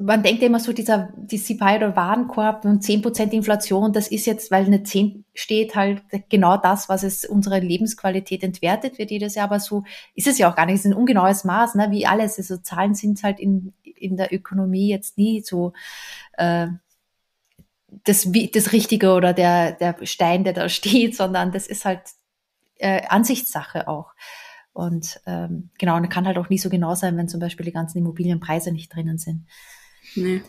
[0.01, 4.51] man denkt immer so, dieser die CPI oder Warenkorb und 10% Inflation, das ist jetzt,
[4.51, 9.45] weil eine 10 steht, halt genau das, was es unsere Lebensqualität entwertet wird jedes Jahr.
[9.45, 10.77] Aber so ist es ja auch gar nicht.
[10.77, 11.89] Es ist ein ungenaues Maß, ne?
[11.91, 12.39] wie alles.
[12.39, 15.73] Also Zahlen sind halt in, in der Ökonomie jetzt nie so
[16.37, 16.69] äh,
[18.05, 22.03] das, das Richtige oder der, der Stein, der da steht, sondern das ist halt
[22.77, 24.13] äh, Ansichtssache auch.
[24.73, 27.73] Und ähm, genau, und kann halt auch nie so genau sein, wenn zum Beispiel die
[27.73, 29.47] ganzen Immobilienpreise nicht drinnen sind.
[30.17, 30.43] Nee.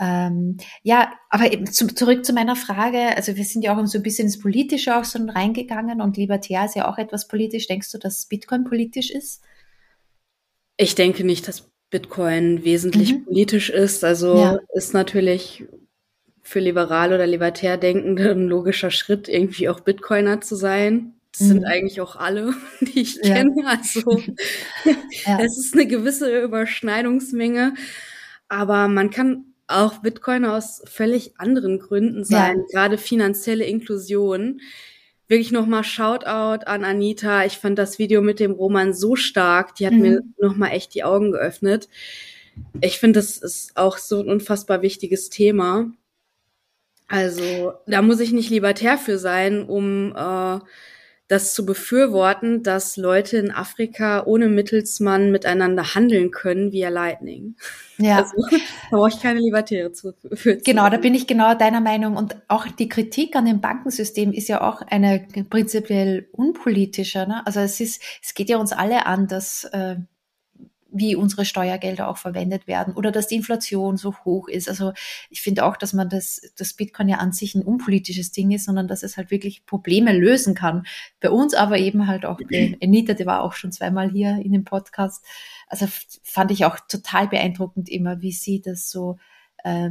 [0.00, 3.16] Ähm, ja, aber eben zu, zurück zu meiner Frage.
[3.16, 6.64] Also wir sind ja auch so ein bisschen ins Politische auch so reingegangen und Libertär
[6.64, 7.68] ist ja auch etwas politisch.
[7.68, 9.42] Denkst du, dass Bitcoin politisch ist?
[10.76, 13.24] Ich denke nicht, dass Bitcoin wesentlich mhm.
[13.26, 14.02] politisch ist.
[14.02, 14.58] Also ja.
[14.74, 15.64] ist natürlich
[16.42, 21.14] für liberal oder libertär Denkende ein logischer Schritt, irgendwie auch Bitcoiner zu sein.
[21.32, 21.46] Das mhm.
[21.46, 23.34] sind eigentlich auch alle, die ich ja.
[23.34, 23.54] kenne.
[23.66, 24.18] Also
[24.84, 25.38] ja.
[25.40, 27.74] es ist eine gewisse Überschneidungsmenge.
[28.48, 32.64] Aber man kann auch Bitcoin aus völlig anderen Gründen sein, ja.
[32.72, 34.60] gerade finanzielle Inklusion.
[35.28, 37.44] Wirklich nochmal Shoutout an Anita.
[37.44, 39.76] Ich fand das Video mit dem Roman so stark.
[39.76, 40.00] Die hat mhm.
[40.00, 41.88] mir nochmal echt die Augen geöffnet.
[42.80, 45.92] Ich finde, das ist auch so ein unfassbar wichtiges Thema.
[47.10, 50.60] Also, da muss ich nicht libertär für sein, um äh,
[51.26, 57.56] das zu befürworten, dass Leute in Afrika ohne Mittelsmann miteinander handeln können via Lightning.
[57.98, 58.18] Ja.
[58.18, 58.56] Also, da
[58.90, 60.58] brauche ich keine Libertäre zu, für.
[60.58, 62.16] Genau, da bin ich genau deiner Meinung.
[62.16, 67.26] Und auch die Kritik an dem Bankensystem ist ja auch eine prinzipiell unpolitischer.
[67.26, 67.44] Ne?
[67.44, 69.96] Also es ist, es geht ja uns alle an, dass äh,
[70.92, 74.68] wie unsere Steuergelder auch verwendet werden oder dass die Inflation so hoch ist.
[74.68, 74.92] Also
[75.28, 78.64] ich finde auch, dass man das, das Bitcoin ja an sich ein unpolitisches Ding ist,
[78.64, 80.84] sondern dass es halt wirklich Probleme lösen kann.
[81.20, 84.52] Bei uns aber eben halt auch, bei Anita, die war auch schon zweimal hier in
[84.52, 85.24] dem Podcast.
[85.66, 85.86] Also
[86.22, 89.18] fand ich auch total beeindruckend immer, wie sie das so,
[89.64, 89.90] äh,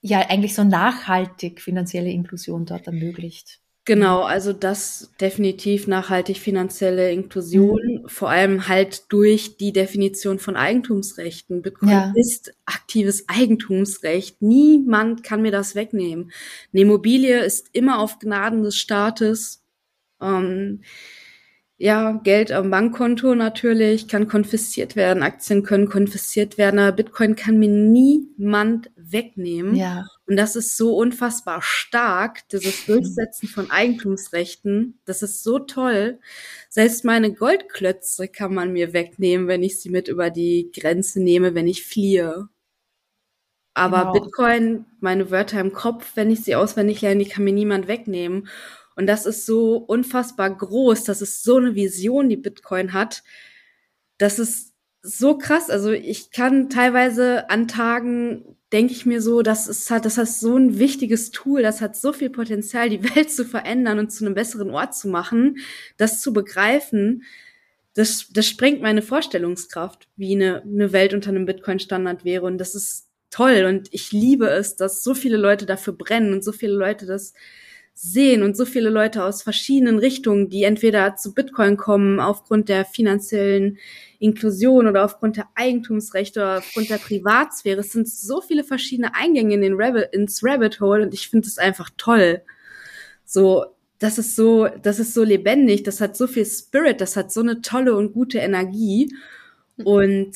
[0.00, 3.60] ja, eigentlich so nachhaltig finanzielle Inklusion dort ermöglicht.
[3.88, 8.08] Genau, also das definitiv nachhaltig finanzielle Inklusion, mhm.
[8.10, 11.62] vor allem halt durch die Definition von Eigentumsrechten.
[11.62, 12.12] Bitcoin ja.
[12.14, 14.42] ist aktives Eigentumsrecht.
[14.42, 16.30] Niemand kann mir das wegnehmen.
[16.70, 19.64] Eine Immobilie ist immer auf Gnaden des Staates.
[20.20, 20.82] Ähm,
[21.78, 27.58] ja, Geld am Bankkonto natürlich kann konfisziert werden, Aktien können konfisziert werden, aber Bitcoin kann
[27.58, 29.74] mir niemand wegnehmen.
[29.74, 30.06] Ja.
[30.26, 34.98] Und das ist so unfassbar stark, dieses Durchsetzen von Eigentumsrechten.
[35.04, 36.18] Das ist so toll.
[36.68, 41.54] Selbst meine Goldklötze kann man mir wegnehmen, wenn ich sie mit über die Grenze nehme,
[41.54, 42.48] wenn ich fliehe.
[43.74, 44.12] Aber genau.
[44.12, 48.48] Bitcoin, meine Wörter im Kopf, wenn ich sie auswendig lerne, die kann mir niemand wegnehmen.
[48.96, 51.04] Und das ist so unfassbar groß.
[51.04, 53.22] Das ist so eine Vision, die Bitcoin hat.
[54.18, 55.70] Das ist so krass.
[55.70, 60.40] Also ich kann teilweise an Tagen denke ich mir so, das ist halt, das ist
[60.40, 64.24] so ein wichtiges Tool, das hat so viel Potenzial, die Welt zu verändern und zu
[64.24, 65.58] einem besseren Ort zu machen,
[65.96, 67.22] das zu begreifen,
[67.94, 72.46] das, das sprengt meine Vorstellungskraft, wie eine, eine Welt unter einem Bitcoin-Standard wäre.
[72.46, 73.64] Und das ist toll.
[73.68, 77.34] Und ich liebe es, dass so viele Leute dafür brennen und so viele Leute das
[77.94, 82.84] sehen und so viele Leute aus verschiedenen Richtungen, die entweder zu Bitcoin kommen aufgrund der
[82.84, 83.78] finanziellen
[84.18, 87.80] Inklusion oder aufgrund der Eigentumsrechte oder aufgrund der Privatsphäre.
[87.80, 91.46] Es sind so viele verschiedene Eingänge in den Rabbit, ins Rabbit Hole und ich finde
[91.46, 92.42] es einfach toll.
[93.24, 93.66] So,
[93.98, 97.40] das ist so, das ist so lebendig, das hat so viel Spirit, das hat so
[97.40, 99.12] eine tolle und gute Energie
[99.76, 100.32] und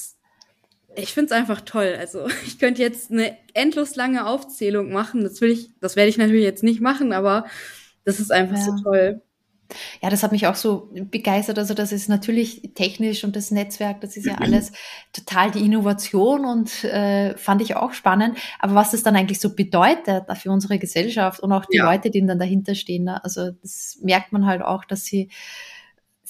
[0.95, 1.97] ich finde es einfach toll.
[1.99, 5.23] Also ich könnte jetzt eine endlos lange Aufzählung machen.
[5.23, 7.47] Das will ich, das werde ich natürlich jetzt nicht machen, aber
[8.05, 8.64] das ist einfach ja.
[8.64, 9.23] so toll.
[10.02, 11.58] Ja, das hat mich auch so begeistert.
[11.58, 14.72] Also das ist natürlich technisch und das Netzwerk, das ist ja alles
[15.12, 18.37] total die Innovation und äh, fand ich auch spannend.
[18.58, 21.85] Aber was das dann eigentlich so bedeutet für unsere Gesellschaft und auch die ja.
[21.85, 23.22] Leute, die dann dahinter stehen, ne?
[23.24, 25.30] also das merkt man halt auch, dass sie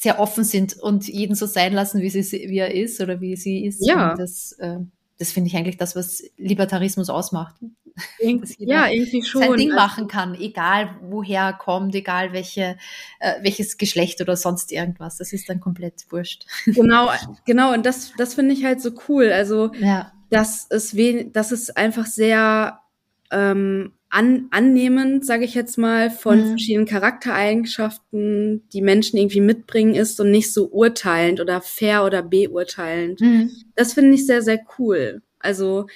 [0.02, 3.37] sehr offen sind und jeden so sein lassen, wie, sie, wie er ist oder wie
[3.37, 3.87] sie ist.
[3.87, 4.11] Ja.
[4.11, 4.78] Und das, äh,
[5.18, 7.55] das finde ich eigentlich das, was Libertarismus ausmacht.
[8.59, 9.42] Ja, irgendwie schon.
[9.42, 12.76] Sein Ding also machen kann, egal woher er kommt, egal welche,
[13.20, 15.18] äh, welches Geschlecht oder sonst irgendwas.
[15.18, 16.46] Das ist dann komplett wurscht.
[16.64, 17.11] Genau,
[17.44, 17.72] genau.
[17.72, 19.31] Und das, das finde ich halt so cool.
[19.33, 20.12] Also, ja.
[20.31, 20.96] dass es,
[21.33, 22.81] dass es einfach sehr
[23.31, 26.48] ähm, an, annehmend, sage ich jetzt mal, von mhm.
[26.50, 33.22] verschiedenen Charaktereigenschaften, die Menschen irgendwie mitbringen, ist und nicht so urteilend oder fair oder beurteilend.
[33.22, 33.50] Mhm.
[33.74, 35.22] Das finde ich sehr, sehr cool.
[35.38, 35.87] Also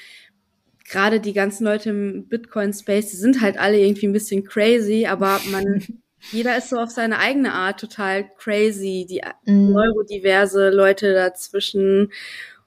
[0.88, 5.40] gerade die ganzen Leute im Bitcoin-Space, die sind halt alle irgendwie ein bisschen crazy, aber
[5.50, 5.82] man,
[6.32, 9.72] jeder ist so auf seine eigene Art total crazy, die mhm.
[9.72, 12.12] neurodiverse Leute dazwischen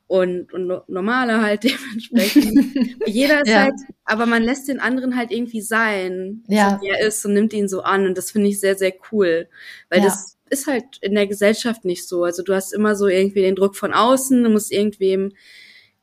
[0.08, 3.00] und, und normale halt dementsprechend.
[3.06, 3.64] Jeder ist ja.
[3.64, 6.80] halt, aber man lässt den anderen halt irgendwie sein, ja.
[6.82, 9.48] wie er ist und nimmt ihn so an und das finde ich sehr, sehr cool,
[9.90, 10.06] weil ja.
[10.06, 12.24] das ist halt in der Gesellschaft nicht so.
[12.24, 15.32] Also du hast immer so irgendwie den Druck von außen, du musst irgendwem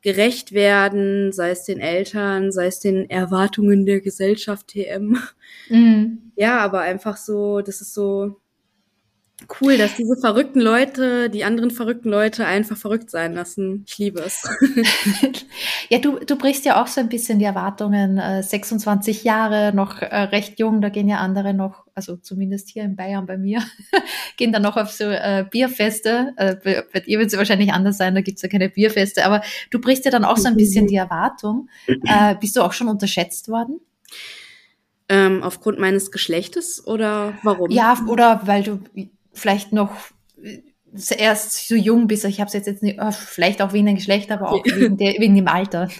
[0.07, 5.17] gerecht werden, sei es den Eltern, sei es den Erwartungen der Gesellschaft TM.
[5.67, 6.31] Mhm.
[6.37, 8.39] Ja, aber einfach so, das ist so,
[9.61, 13.83] cool, dass diese verrückten Leute, die anderen verrückten Leute einfach verrückt sein lassen.
[13.87, 14.43] Ich liebe es.
[15.89, 18.17] ja, du, du brichst ja auch so ein bisschen die Erwartungen.
[18.17, 22.83] Äh, 26 Jahre, noch äh, recht jung, da gehen ja andere noch, also zumindest hier
[22.83, 23.61] in Bayern bei mir,
[24.37, 26.33] gehen dann noch auf so äh, Bierfeste.
[26.37, 29.41] Äh, bei, bei dir wird es wahrscheinlich anders sein, da gibt's ja keine Bierfeste, aber
[29.69, 31.69] du brichst ja dann auch so ein bisschen die Erwartung.
[32.07, 33.81] Äh, bist du auch schon unterschätzt worden?
[35.09, 37.69] Ähm, aufgrund meines Geschlechtes oder warum?
[37.69, 38.79] Ja, oder weil du
[39.37, 39.91] vielleicht noch
[41.17, 42.25] erst so jung bist.
[42.25, 44.97] Ich habe es jetzt, jetzt nicht, oh, vielleicht auch wegen dem Geschlecht, aber auch wegen,
[44.97, 45.89] der, wegen dem Alter.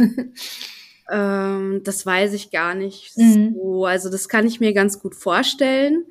[1.10, 3.56] Ähm, das weiß ich gar nicht mhm.
[3.56, 3.86] so.
[3.86, 6.06] Also das kann ich mir ganz gut vorstellen.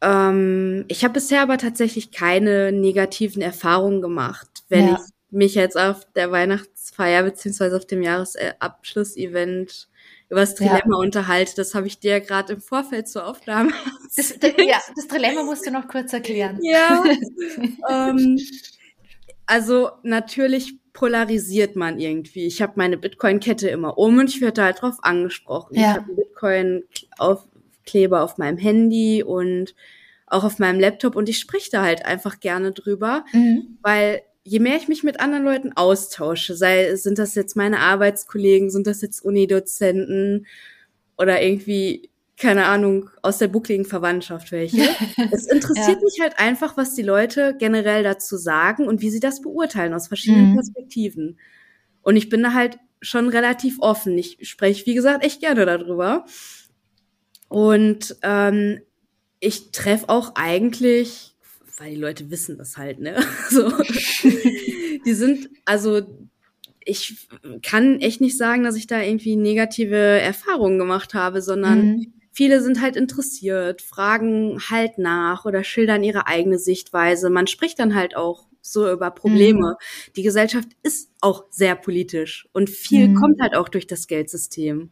[0.00, 4.94] Ähm, ich habe bisher aber tatsächlich keine negativen Erfahrungen gemacht, wenn ja.
[4.94, 9.88] ich mich jetzt auf der Weihnachtsfeier beziehungsweise auf dem Jahresabschlussevent
[10.32, 10.96] über das Trilemma ja.
[10.96, 11.52] unterhalte.
[11.56, 13.70] Das habe ich dir gerade im Vorfeld zur Aufnahme.
[14.14, 16.58] Das, das, ja, das Trilemma musst du noch kurz erklären.
[16.60, 17.02] Ja.
[17.88, 18.38] ähm,
[19.46, 22.44] also natürlich polarisiert man irgendwie.
[22.44, 25.76] Ich habe meine Bitcoin-Kette immer um und ich werde halt drauf angesprochen.
[25.76, 25.80] Ja.
[25.80, 29.74] Ich habe einen Bitcoin-Kleber auf meinem Handy und
[30.26, 33.78] auch auf meinem Laptop und ich spreche da halt einfach gerne drüber, mhm.
[33.80, 38.70] weil je mehr ich mich mit anderen Leuten austausche, sei, sind das jetzt meine Arbeitskollegen,
[38.70, 40.46] sind das jetzt Unidozenten
[41.16, 44.82] oder irgendwie, keine Ahnung, aus der buckligen Verwandtschaft welche.
[45.30, 46.04] es interessiert ja.
[46.04, 50.08] mich halt einfach, was die Leute generell dazu sagen und wie sie das beurteilen aus
[50.08, 50.54] verschiedenen mhm.
[50.56, 51.38] Perspektiven.
[52.02, 54.18] Und ich bin da halt schon relativ offen.
[54.18, 56.24] Ich spreche, wie gesagt, echt gerne darüber.
[57.48, 58.80] Und ähm,
[59.38, 61.31] ich treffe auch eigentlich
[61.82, 63.16] weil die Leute wissen das halt, ne?
[63.50, 63.68] So.
[65.04, 66.02] die sind, also
[66.84, 67.28] ich
[67.62, 72.12] kann echt nicht sagen, dass ich da irgendwie negative Erfahrungen gemacht habe, sondern mhm.
[72.30, 77.30] viele sind halt interessiert, fragen halt nach oder schildern ihre eigene Sichtweise.
[77.30, 79.76] Man spricht dann halt auch so über Probleme.
[79.78, 80.12] Mhm.
[80.14, 83.14] Die Gesellschaft ist auch sehr politisch und viel mhm.
[83.16, 84.90] kommt halt auch durch das Geldsystem.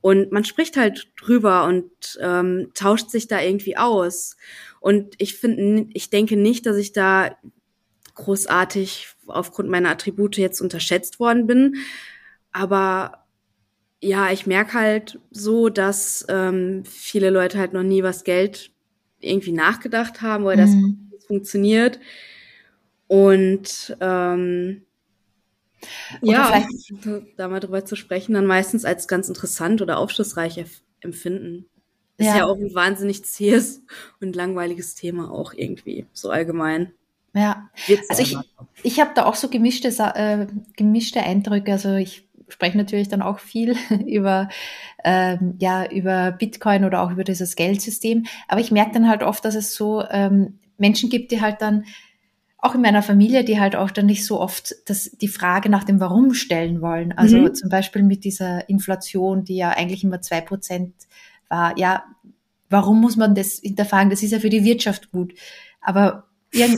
[0.00, 4.36] Und man spricht halt drüber und ähm, tauscht sich da irgendwie aus.
[4.80, 7.36] Und ich finde, ich denke nicht, dass ich da
[8.14, 11.76] großartig aufgrund meiner Attribute jetzt unterschätzt worden bin.
[12.52, 13.26] Aber
[14.00, 18.70] ja, ich merke halt so, dass ähm, viele Leute halt noch nie was Geld
[19.20, 21.10] irgendwie nachgedacht haben, weil mhm.
[21.12, 22.00] das funktioniert.
[23.06, 24.82] Und ähm,
[26.22, 26.66] ja,
[27.36, 30.64] da mal drüber zu sprechen, dann meistens als ganz interessant oder aufschlussreich
[31.00, 31.66] empfinden.
[32.16, 32.38] Ist ja.
[32.38, 33.82] ja auch ein wahnsinnig zähes
[34.20, 36.92] und langweiliges Thema auch irgendwie, so allgemein.
[37.32, 37.70] Ja,
[38.08, 38.36] also ich,
[38.82, 41.72] ich habe da auch so gemischte, äh, gemischte Eindrücke.
[41.72, 44.48] Also ich spreche natürlich dann auch viel über,
[45.04, 48.26] ähm, ja, über Bitcoin oder auch über dieses Geldsystem.
[48.48, 51.84] Aber ich merke dann halt oft, dass es so ähm, Menschen gibt, die halt dann
[52.62, 55.84] auch in meiner Familie, die halt auch dann nicht so oft das, die Frage nach
[55.84, 57.12] dem Warum stellen wollen.
[57.12, 57.54] Also mhm.
[57.54, 60.94] zum Beispiel mit dieser Inflation, die ja eigentlich immer zwei Prozent
[61.48, 62.04] war, ja,
[62.68, 64.10] warum muss man das hinterfragen?
[64.10, 65.34] Das ist ja für die Wirtschaft gut.
[65.80, 66.29] Aber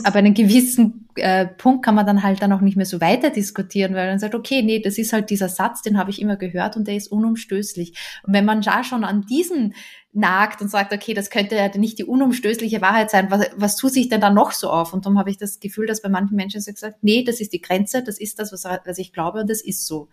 [0.03, 3.31] aber einen gewissen äh, Punkt kann man dann halt dann auch nicht mehr so weiter
[3.31, 6.37] diskutieren, weil man sagt, okay, nee, das ist halt dieser Satz, den habe ich immer
[6.37, 7.97] gehört und der ist unumstößlich.
[8.23, 9.73] Und wenn man da schon an diesen
[10.11, 13.91] nagt und sagt, okay, das könnte ja nicht die unumstößliche Wahrheit sein, was, was tut
[13.91, 14.93] sich denn da noch so auf?
[14.93, 17.51] Und darum habe ich das Gefühl, dass bei manchen Menschen so gesagt, nee, das ist
[17.51, 20.09] die Grenze, das ist das, was, was ich glaube und das ist so.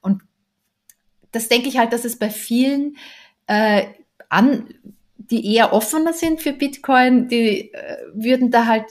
[0.00, 0.22] Und
[1.30, 2.96] das denke ich halt, dass es bei vielen
[3.48, 3.84] äh,
[4.30, 4.68] an,
[5.16, 8.84] die eher offener sind für Bitcoin, die äh, würden da halt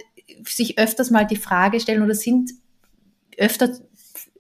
[0.46, 2.52] sich öfters mal die Frage stellen oder sind
[3.38, 3.70] öfter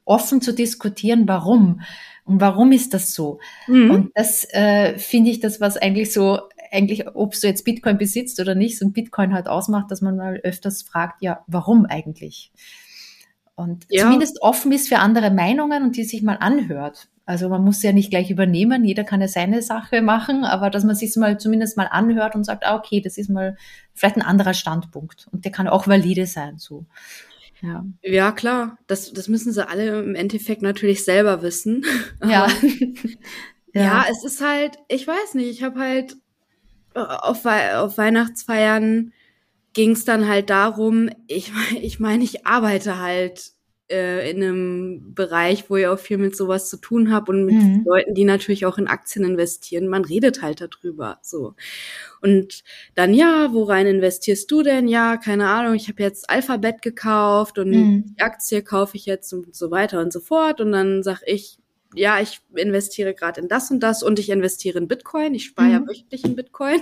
[0.05, 1.81] offen zu diskutieren, warum
[2.25, 3.39] und warum ist das so.
[3.67, 3.91] Mhm.
[3.91, 6.39] Und das äh, finde ich das, was eigentlich so,
[6.71, 10.17] eigentlich, ob du jetzt Bitcoin besitzt oder nicht, so ein Bitcoin halt ausmacht, dass man
[10.17, 12.51] mal öfters fragt, ja, warum eigentlich?
[13.55, 14.03] Und ja.
[14.03, 17.09] zumindest offen ist für andere Meinungen und die sich mal anhört.
[17.25, 20.83] Also man muss ja nicht gleich übernehmen, jeder kann ja seine Sache machen, aber dass
[20.83, 23.55] man sich mal zumindest mal anhört und sagt, ah, okay, das ist mal
[23.93, 26.85] vielleicht ein anderer Standpunkt und der kann auch valide sein, so.
[27.61, 27.85] Ja.
[28.01, 28.77] ja, klar.
[28.87, 31.85] Das, das müssen sie alle im Endeffekt natürlich selber wissen.
[32.21, 32.47] Ja.
[33.73, 33.81] ja.
[33.81, 36.17] ja, es ist halt, ich weiß nicht, ich habe halt
[36.93, 39.13] äh, auf, auf Weihnachtsfeiern
[39.73, 43.53] ging es dann halt darum, ich, ich meine, ich arbeite halt
[43.91, 47.55] äh, in einem Bereich, wo ich auch viel mit sowas zu tun habe und mit
[47.55, 47.83] mhm.
[47.85, 49.87] Leuten, die natürlich auch in Aktien investieren.
[49.87, 51.19] Man redet halt darüber.
[51.21, 51.55] So.
[52.21, 52.63] Und
[52.95, 54.87] dann, ja, worein investierst du denn?
[54.87, 58.15] Ja, keine Ahnung, ich habe jetzt Alphabet gekauft und mhm.
[58.15, 60.61] die Aktie kaufe ich jetzt und so weiter und so fort.
[60.61, 61.59] Und dann sag ich,
[61.95, 65.33] ja, ich investiere gerade in das und das und ich investiere in Bitcoin.
[65.33, 65.73] Ich spare mhm.
[65.73, 66.81] ja wöchentlich in Bitcoin.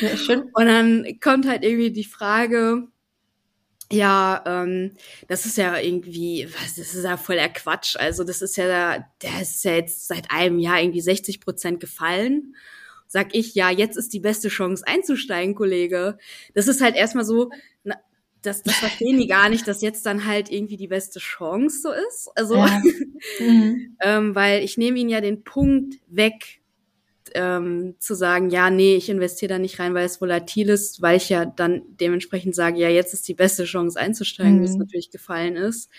[0.00, 0.44] Ja, schön.
[0.54, 2.88] Und dann kommt halt irgendwie die Frage,
[3.92, 4.92] ja, ähm,
[5.28, 7.96] das ist ja irgendwie, was, das ist ja voll der Quatsch.
[7.96, 12.54] Also das ist ja, der ist ja jetzt seit einem Jahr irgendwie 60 Prozent gefallen.
[13.08, 16.16] Sag ich, ja, jetzt ist die beste Chance einzusteigen, Kollege.
[16.54, 17.50] Das ist halt erstmal so,
[17.82, 17.96] na,
[18.42, 21.90] das, das verstehen die gar nicht, dass jetzt dann halt irgendwie die beste Chance so
[21.92, 22.30] ist.
[22.34, 22.82] Also, ja.
[23.40, 23.96] mhm.
[24.00, 26.60] ähm, weil ich nehme ihnen ja den Punkt weg,
[27.34, 31.16] ähm, zu sagen, ja, nee, ich investiere da nicht rein, weil es volatil ist, weil
[31.16, 34.60] ich ja dann dementsprechend sage, ja, jetzt ist die beste Chance einzusteigen, mhm.
[34.62, 34.80] wie es mhm.
[34.80, 35.90] natürlich gefallen ist.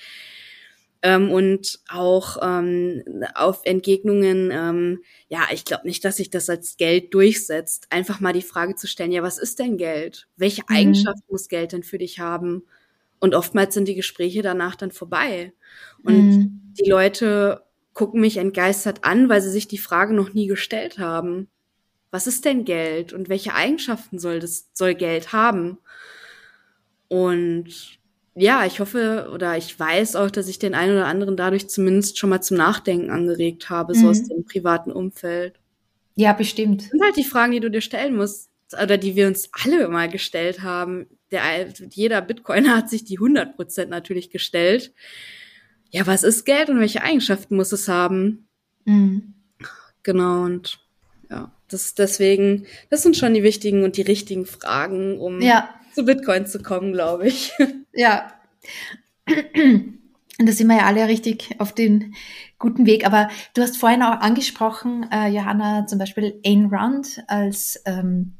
[1.03, 6.77] Ähm, und auch ähm, auf Entgegnungen, ähm, ja, ich glaube nicht, dass sich das als
[6.77, 7.87] Geld durchsetzt.
[7.89, 10.27] Einfach mal die Frage zu stellen, ja, was ist denn Geld?
[10.37, 10.75] Welche mhm.
[10.75, 12.63] Eigenschaft muss Geld denn für dich haben?
[13.19, 15.53] Und oftmals sind die Gespräche danach dann vorbei.
[16.03, 16.73] Und mhm.
[16.79, 21.47] die Leute gucken mich entgeistert an, weil sie sich die Frage noch nie gestellt haben.
[22.11, 25.77] Was ist denn Geld und welche Eigenschaften soll das, soll Geld haben?
[27.07, 28.00] Und
[28.35, 32.17] ja, ich hoffe oder ich weiß auch, dass ich den einen oder anderen dadurch zumindest
[32.17, 33.99] schon mal zum Nachdenken angeregt habe, mhm.
[33.99, 34.27] so aus mhm.
[34.27, 35.59] dem privaten Umfeld.
[36.15, 36.83] Ja, bestimmt.
[36.83, 38.49] Das sind halt die Fragen, die du dir stellen musst
[38.81, 41.07] oder die wir uns alle mal gestellt haben.
[41.31, 44.93] Der, jeder Bitcoiner hat sich die 100 Prozent natürlich gestellt
[45.91, 48.47] ja, was ist Geld und welche Eigenschaften muss es haben?
[48.85, 49.33] Mhm.
[50.03, 50.79] Genau, und
[51.29, 55.69] ja, das deswegen, das sind schon die wichtigen und die richtigen Fragen, um ja.
[55.93, 57.51] Zu Bitcoin zu kommen, glaube ich.
[57.93, 58.31] Ja.
[59.27, 62.15] Und da sind wir ja alle richtig auf den
[62.57, 63.05] guten Weg.
[63.05, 68.31] Aber du hast vorhin auch angesprochen, äh, Johanna, zum Beispiel Ayn Rand als, ähm,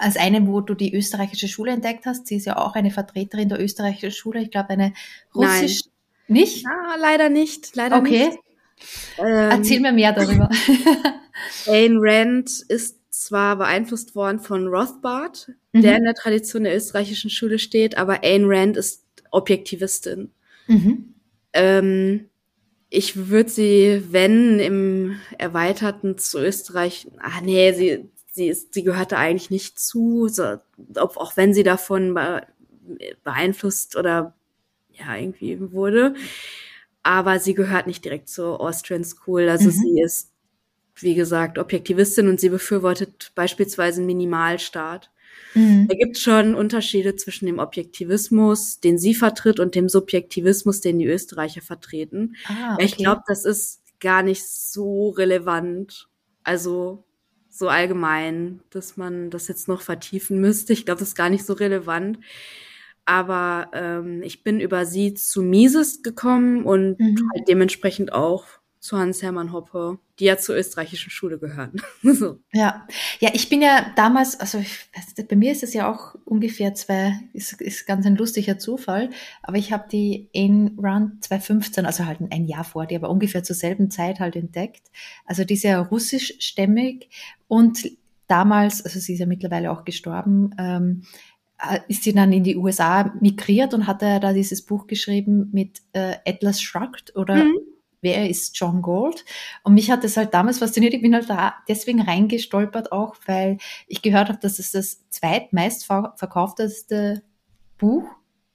[0.00, 2.26] als eine, wo du die österreichische Schule entdeckt hast.
[2.26, 4.42] Sie ist ja auch eine Vertreterin der österreichischen Schule.
[4.42, 4.94] Ich glaube, eine
[5.32, 5.82] russisch,
[6.26, 6.64] nicht?
[6.64, 7.76] Ja, leider nicht.
[7.76, 8.26] Leider okay.
[8.26, 8.38] nicht.
[9.18, 10.50] Ähm, Erzähl mir mehr darüber.
[11.66, 15.82] Ayn Rand ist zwar beeinflusst worden von Rothbard, mhm.
[15.82, 20.32] der in der Tradition der österreichischen Schule steht, aber Ayn Rand ist Objektivistin.
[20.66, 21.14] Mhm.
[21.52, 22.28] Ähm,
[22.88, 29.18] ich würde sie, wenn im Erweiterten zu Österreich, ah nee, sie, sie ist, sie gehörte
[29.18, 30.56] eigentlich nicht zu, so,
[30.96, 32.18] ob, auch wenn sie davon
[33.24, 34.34] beeinflusst oder
[34.90, 36.14] ja, irgendwie wurde.
[37.02, 39.48] Aber sie gehört nicht direkt zur Austrian School.
[39.48, 39.72] Also mhm.
[39.72, 40.31] sie ist,
[41.02, 45.10] wie gesagt, Objektivistin und sie befürwortet beispielsweise einen Minimalstaat.
[45.54, 45.86] Mhm.
[45.88, 51.06] Da gibt schon Unterschiede zwischen dem Objektivismus, den sie vertritt, und dem Subjektivismus, den die
[51.06, 52.36] Österreicher vertreten.
[52.46, 52.84] Ah, okay.
[52.84, 56.08] Ich glaube, das ist gar nicht so relevant.
[56.42, 57.04] Also
[57.48, 60.72] so allgemein, dass man das jetzt noch vertiefen müsste.
[60.72, 62.18] Ich glaube, das ist gar nicht so relevant.
[63.04, 67.30] Aber ähm, ich bin über sie zu Mises gekommen und mhm.
[67.34, 68.44] halt dementsprechend auch
[68.82, 71.80] zu Hans-Hermann Hoppe, die ja zur österreichischen Schule gehören.
[72.02, 72.40] so.
[72.52, 72.84] Ja,
[73.20, 74.90] ja, ich bin ja damals, also ich,
[75.28, 79.10] bei mir ist es ja auch ungefähr zwei, ist, ist ganz ein lustiger Zufall,
[79.40, 83.44] aber ich habe die in Run 2015, also halt ein Jahr vor die, aber ungefähr
[83.44, 84.90] zur selben Zeit halt entdeckt.
[85.26, 87.08] Also die ist ja russischstämmig
[87.46, 87.88] und
[88.26, 91.04] damals, also sie ist ja mittlerweile auch gestorben, ähm,
[91.56, 95.50] äh, ist sie dann in die USA migriert und hat er da dieses Buch geschrieben
[95.52, 97.58] mit äh, Atlas Shrugged oder mhm.
[98.02, 99.24] Wer ist John Gold?
[99.62, 100.92] Und mich hat das halt damals fasziniert.
[100.92, 105.86] Ich bin halt da deswegen reingestolpert auch, weil ich gehört habe, dass es das zweitmeist
[105.86, 107.22] verkaufteste
[107.78, 108.04] Buch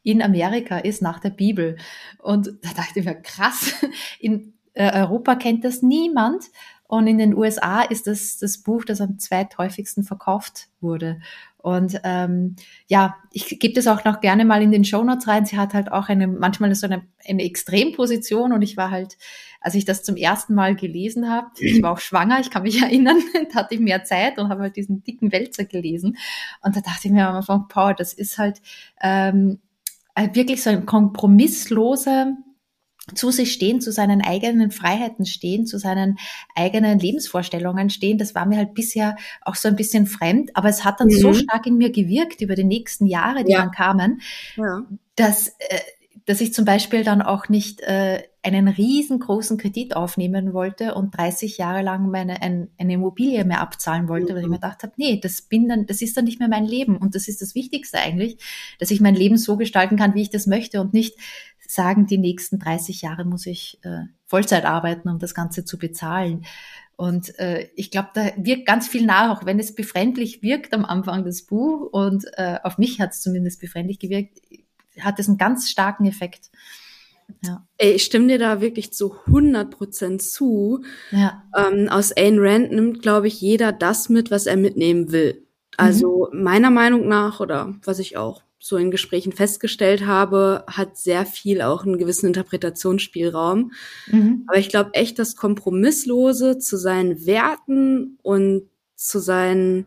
[0.04, 1.78] in Amerika ist nach der Bibel.
[2.20, 3.74] Und da dachte ich mir, krass,
[4.20, 6.46] in äh, Europa kennt das niemand.
[6.84, 11.20] Und in den USA ist das das Buch, das am zweithäufigsten verkauft wurde.
[11.58, 12.56] Und ähm,
[12.88, 15.46] ja, ich gebe das auch noch gerne mal in den Show Notes rein.
[15.46, 19.18] Sie hat halt auch eine, manchmal so eine, eine Extremposition und ich war halt,
[19.60, 22.82] als ich das zum ersten Mal gelesen habe, ich war auch schwanger, ich kann mich
[22.84, 23.18] erinnern,
[23.52, 26.18] da hatte ich mehr Zeit und habe halt diesen dicken Wälzer gelesen.
[26.62, 28.62] Und da dachte ich mir am Anfang, Paul, das ist halt
[29.02, 29.60] ähm,
[30.34, 32.38] wirklich so ein kompromissloser
[33.16, 36.18] zu sich stehen, zu seinen eigenen Freiheiten stehen, zu seinen
[36.56, 38.18] eigenen Lebensvorstellungen stehen.
[38.18, 41.20] Das war mir halt bisher auch so ein bisschen fremd, aber es hat dann mhm.
[41.20, 43.60] so stark in mir gewirkt über die nächsten Jahre, die ja.
[43.60, 44.22] dann kamen,
[44.56, 44.86] ja.
[45.16, 45.80] dass, äh,
[46.26, 51.58] dass ich zum Beispiel dann auch nicht äh, einen riesengroßen Kredit aufnehmen wollte und 30
[51.58, 54.36] Jahre lang meine ein, eine Immobilie mehr abzahlen wollte, mhm.
[54.36, 56.66] weil ich mir gedacht habe, nee, das bin dann, das ist dann nicht mehr mein
[56.66, 58.38] Leben und das ist das Wichtigste eigentlich,
[58.80, 61.16] dass ich mein Leben so gestalten kann, wie ich das möchte und nicht
[61.68, 66.46] sagen, die nächsten 30 Jahre muss ich äh, Vollzeit arbeiten, um das Ganze zu bezahlen.
[66.96, 70.84] Und äh, ich glaube, da wirkt ganz viel nach, auch wenn es befremdlich wirkt am
[70.84, 74.40] Anfang des Buch und äh, auf mich hat es zumindest befremdlich gewirkt,
[75.00, 76.50] hat es einen ganz starken Effekt.
[77.44, 77.68] Ja.
[77.78, 80.84] Ey, ich stimme dir da wirklich zu 100 Prozent zu.
[81.12, 81.44] Ja.
[81.56, 85.46] Ähm, aus Ayn Rand nimmt, glaube ich, jeder das mit, was er mitnehmen will.
[85.78, 86.44] Also mhm.
[86.44, 91.62] meiner Meinung nach oder was ich auch so in Gesprächen festgestellt habe, hat sehr viel
[91.62, 93.72] auch einen gewissen Interpretationsspielraum.
[94.08, 94.44] Mhm.
[94.48, 98.64] Aber ich glaube echt, das Kompromisslose zu seinen Werten und
[98.96, 99.86] zu seinen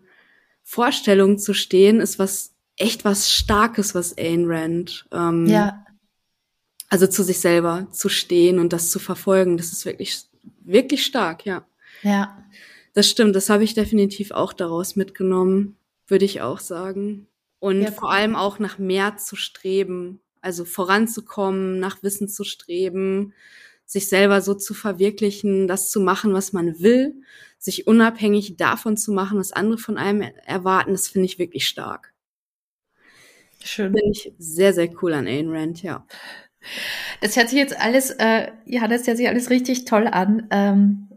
[0.62, 5.06] Vorstellungen zu stehen, ist was echt was Starkes, was Ayn Rand.
[5.12, 5.84] Ähm, ja.
[6.88, 10.24] Also zu sich selber zu stehen und das zu verfolgen, das ist wirklich,
[10.60, 11.64] wirklich stark, ja.
[12.02, 12.44] Ja.
[12.94, 15.76] Das stimmt, das habe ich definitiv auch daraus mitgenommen,
[16.08, 17.26] würde ich auch sagen.
[17.60, 23.34] Und ja, vor allem auch nach mehr zu streben, also voranzukommen, nach Wissen zu streben,
[23.84, 27.14] sich selber so zu verwirklichen, das zu machen, was man will,
[27.58, 32.14] sich unabhängig davon zu machen, was andere von einem erwarten, das finde ich wirklich stark.
[33.62, 33.92] Schön.
[33.92, 36.06] Finde ich sehr, sehr cool an Ayn Rand, ja.
[37.20, 40.46] Das hört sich jetzt alles, äh, ja, das hört sich alles richtig toll an.
[40.50, 41.08] Ähm,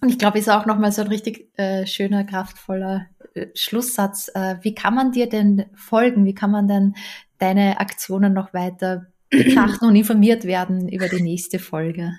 [0.00, 3.06] und ich glaube, ist auch nochmal so ein richtig äh, schöner, kraftvoller
[3.54, 4.30] Schlusssatz.
[4.34, 6.24] Äh, wie kann man dir denn folgen?
[6.24, 6.94] Wie kann man denn
[7.38, 12.12] deine Aktionen noch weiter betrachten und informiert werden über die nächste Folge?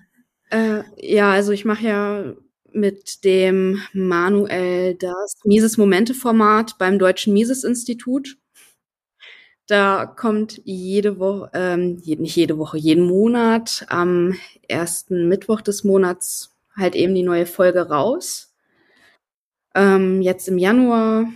[0.49, 2.33] Äh, ja, also ich mache ja
[2.71, 8.37] mit dem Manuel das Mises Momente Format beim Deutschen Mises Institut.
[9.67, 14.35] Da kommt jede Woche, ähm, nicht jede Woche, jeden Monat am
[14.67, 18.52] ersten Mittwoch des Monats halt eben die neue Folge raus.
[19.75, 21.27] Ähm, jetzt im Januar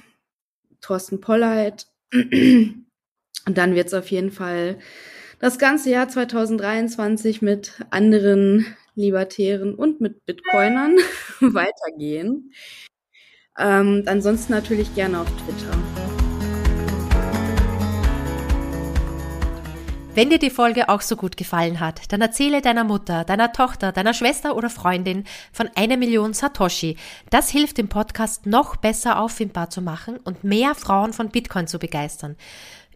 [0.81, 1.87] Thorsten Polleit.
[2.13, 4.77] Und dann wird es auf jeden Fall
[5.39, 8.65] das ganze Jahr 2023 mit anderen
[8.95, 10.97] Libertären und mit Bitcoinern
[11.39, 12.51] weitergehen.
[13.57, 15.96] Ähm, ansonsten natürlich gerne auf Twitter.
[20.17, 23.91] Wenn dir die Folge auch so gut gefallen hat, dann erzähle deiner Mutter, deiner Tochter,
[23.91, 26.97] deiner Schwester oder Freundin von einer Million Satoshi.
[27.29, 31.77] Das hilft dem Podcast noch besser auffindbar zu machen und mehr Frauen von Bitcoin zu
[31.77, 32.35] begeistern.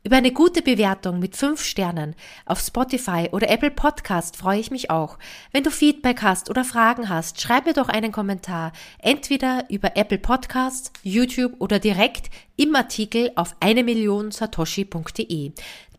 [0.03, 2.15] Über eine gute Bewertung mit fünf Sternen
[2.47, 5.19] auf Spotify oder Apple Podcast freue ich mich auch.
[5.51, 10.17] Wenn du Feedback hast oder Fragen hast, schreib mir doch einen Kommentar, entweder über Apple
[10.17, 13.86] Podcast, YouTube oder direkt im Artikel auf 1